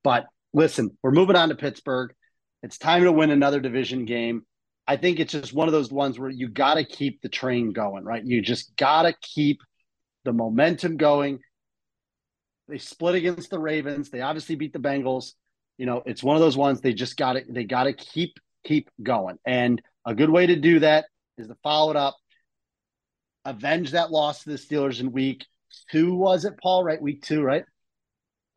but 0.04 0.26
listen, 0.54 0.98
we're 1.02 1.12
moving 1.12 1.38
on 1.38 1.50
to 1.50 1.56
Pittsburgh. 1.56 2.14
It's 2.62 2.78
time 2.78 3.04
to 3.04 3.12
win 3.12 3.32
another 3.32 3.62
division 3.62 4.06
game. 4.06 4.44
I 4.86 4.98
think 4.98 5.20
it's 5.20 5.32
just 5.32 5.54
one 5.54 5.68
of 5.68 5.74
those 5.74 5.92
ones 5.92 6.20
where 6.20 6.30
you 6.30 6.50
got 6.50 6.76
to 6.76 6.84
keep 6.84 7.22
the 7.22 7.30
train 7.30 7.72
going, 7.72 8.04
right? 8.04 8.24
You 8.24 8.42
just 8.42 8.76
got 8.76 9.04
to 9.04 9.14
keep 9.22 9.60
the 10.26 10.34
momentum 10.34 10.98
going. 10.98 11.40
They 12.68 12.80
split 12.80 13.16
against 13.16 13.50
the 13.50 13.60
Ravens. 13.60 14.10
They 14.10 14.22
obviously 14.22 14.56
beat 14.56 14.74
the 14.74 14.80
Bengals. 14.80 15.34
You 15.78 15.86
know, 15.86 16.04
it's 16.06 16.24
one 16.24 16.36
of 16.36 16.42
those 16.42 16.58
ones 16.58 16.82
they 16.82 16.94
just 16.94 17.16
got 17.16 17.34
to 17.34 17.44
they 17.48 17.64
got 17.64 17.84
to 17.84 17.94
keep 17.94 18.40
keep 18.66 18.90
going. 19.02 19.38
And 19.46 19.82
a 20.06 20.14
good 20.14 20.30
way 20.30 20.48
to 20.48 20.56
do 20.56 20.80
that 20.80 21.06
is 21.38 21.48
to 21.48 21.56
follow-up 21.64 22.16
avenge 23.46 23.92
that 23.92 24.12
loss 24.12 24.44
to 24.44 24.50
the 24.50 24.56
Steelers 24.58 25.00
in 25.00 25.12
week 25.12 25.46
two. 25.92 26.14
Was 26.16 26.46
it 26.46 26.58
Paul? 26.62 26.84
Right, 26.84 27.02
week 27.02 27.22
two, 27.24 27.42
right? 27.42 27.64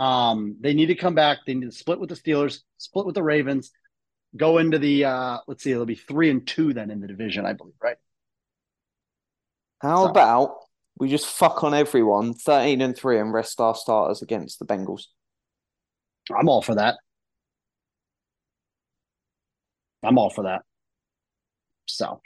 Um, 0.01 0.57
they 0.61 0.75
need 0.75 0.87
to 0.87 0.95
come 0.95 1.15
back. 1.15 1.39
They 1.47 1.55
need 1.55 1.67
to 1.67 1.73
split 1.73 2.01
with 2.01 2.09
the 2.09 2.17
Steelers, 2.17 2.61
split 2.79 3.07
with 3.07 3.15
the 3.15 3.23
Ravens, 3.23 3.71
go 4.37 4.59
into 4.59 4.79
the 4.79 5.05
uh 5.05 5.39
let's 5.47 5.63
see, 5.63 5.73
it'll 5.73 5.85
be 5.87 5.95
three 5.95 6.31
and 6.31 6.47
two 6.47 6.73
then 6.73 6.91
in 6.91 7.01
the 7.01 7.07
division, 7.09 7.45
I 7.45 7.53
believe, 7.53 7.75
right? 7.83 7.97
How 9.81 10.05
So- 10.05 10.11
about 10.11 10.57
we 10.99 11.09
just 11.09 11.27
fuck 11.27 11.65
on 11.65 11.73
everyone 11.75 12.35
13 12.35 12.81
and 12.83 12.95
3 12.97 13.19
and 13.19 13.33
rest 13.33 13.59
our 13.61 13.75
starters 13.75 14.21
against 14.23 14.59
the 14.59 14.67
Bengals? 14.67 15.05
I'm 16.37 16.49
all 16.49 16.61
for 16.63 16.75
that. 16.75 16.99
I'm 20.03 20.19
all 20.19 20.31
for 20.31 20.45
that. 20.45 20.63
So 21.87 22.21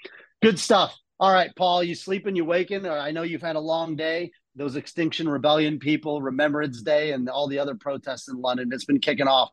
good 0.44 0.58
stuff. 0.58 0.98
All 1.18 1.32
right, 1.32 1.50
Paul, 1.56 1.82
you 1.82 1.94
sleeping, 1.94 2.36
you 2.36 2.44
waking? 2.44 2.86
I 2.86 3.12
know 3.12 3.22
you've 3.22 3.40
had 3.40 3.56
a 3.56 3.60
long 3.60 3.96
day. 3.96 4.30
Those 4.54 4.76
Extinction 4.76 5.28
Rebellion 5.28 5.78
people, 5.78 6.20
Remembrance 6.20 6.82
Day, 6.82 7.12
and 7.12 7.28
all 7.28 7.48
the 7.48 7.58
other 7.58 7.74
protests 7.74 8.28
in 8.28 8.40
London. 8.40 8.70
It's 8.72 8.84
been 8.84 9.00
kicking 9.00 9.26
off. 9.26 9.50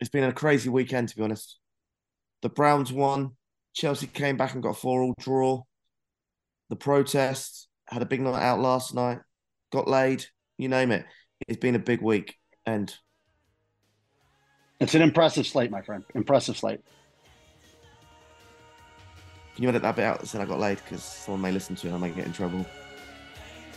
It's 0.00 0.10
been 0.10 0.24
a 0.24 0.32
crazy 0.32 0.68
weekend, 0.68 1.08
to 1.08 1.16
be 1.16 1.22
honest. 1.22 1.58
The 2.42 2.50
Browns 2.50 2.92
won. 2.92 3.36
Chelsea 3.74 4.06
came 4.06 4.36
back 4.36 4.54
and 4.54 4.62
got 4.62 4.70
a 4.70 4.74
four-all 4.74 5.14
draw. 5.18 5.62
The 6.68 6.76
protests 6.76 7.68
had 7.86 8.02
a 8.02 8.06
big 8.06 8.20
night 8.20 8.42
out 8.42 8.60
last 8.60 8.94
night. 8.94 9.20
Got 9.72 9.88
laid. 9.88 10.26
You 10.58 10.68
name 10.68 10.92
it. 10.92 11.06
It's 11.46 11.58
been 11.58 11.74
a 11.74 11.80
big 11.80 12.02
week, 12.02 12.36
and 12.66 12.94
It's 14.78 14.94
an 14.94 15.02
impressive 15.02 15.46
slate, 15.46 15.70
my 15.70 15.82
friend. 15.82 16.04
Impressive 16.14 16.56
slate. 16.56 16.80
Can 19.58 19.64
you 19.64 19.68
edit 19.70 19.82
that 19.82 19.96
bit 19.96 20.04
out 20.04 20.20
that 20.20 20.28
said 20.28 20.40
I 20.40 20.44
got 20.44 20.60
laid 20.60 20.78
because 20.84 21.02
someone 21.02 21.40
may 21.40 21.50
listen 21.50 21.74
to 21.74 21.88
it 21.88 21.92
and 21.92 21.96
I 22.04 22.06
may 22.06 22.14
get 22.14 22.26
in 22.26 22.32
trouble. 22.32 22.64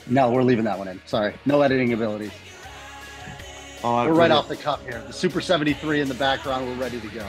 No, 0.05 0.29
we're 0.29 0.43
leaving 0.43 0.63
that 0.65 0.77
one 0.77 0.87
in. 0.87 1.01
Sorry. 1.07 1.33
No 1.47 1.59
editing 1.63 1.91
abilities. 1.91 2.29
All 3.83 3.97
right, 3.97 4.03
We're 4.05 4.09
right 4.09 4.27
brilliant. 4.27 4.31
off 4.33 4.47
the 4.47 4.57
cuff 4.57 4.83
here. 4.83 5.01
The 5.07 5.11
Super 5.11 5.41
73 5.41 6.01
in 6.01 6.07
the 6.07 6.13
background. 6.13 6.67
We're 6.67 6.75
ready 6.75 7.01
to 7.01 7.07
go. 7.07 7.27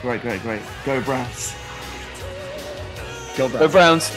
Great, 0.00 0.22
great, 0.22 0.40
great. 0.40 0.62
Go 0.86 1.02
Browns. 1.02 1.54
Go 3.36 3.46
back. 3.50 3.60
Go 3.60 3.68
Browns. 3.68 4.10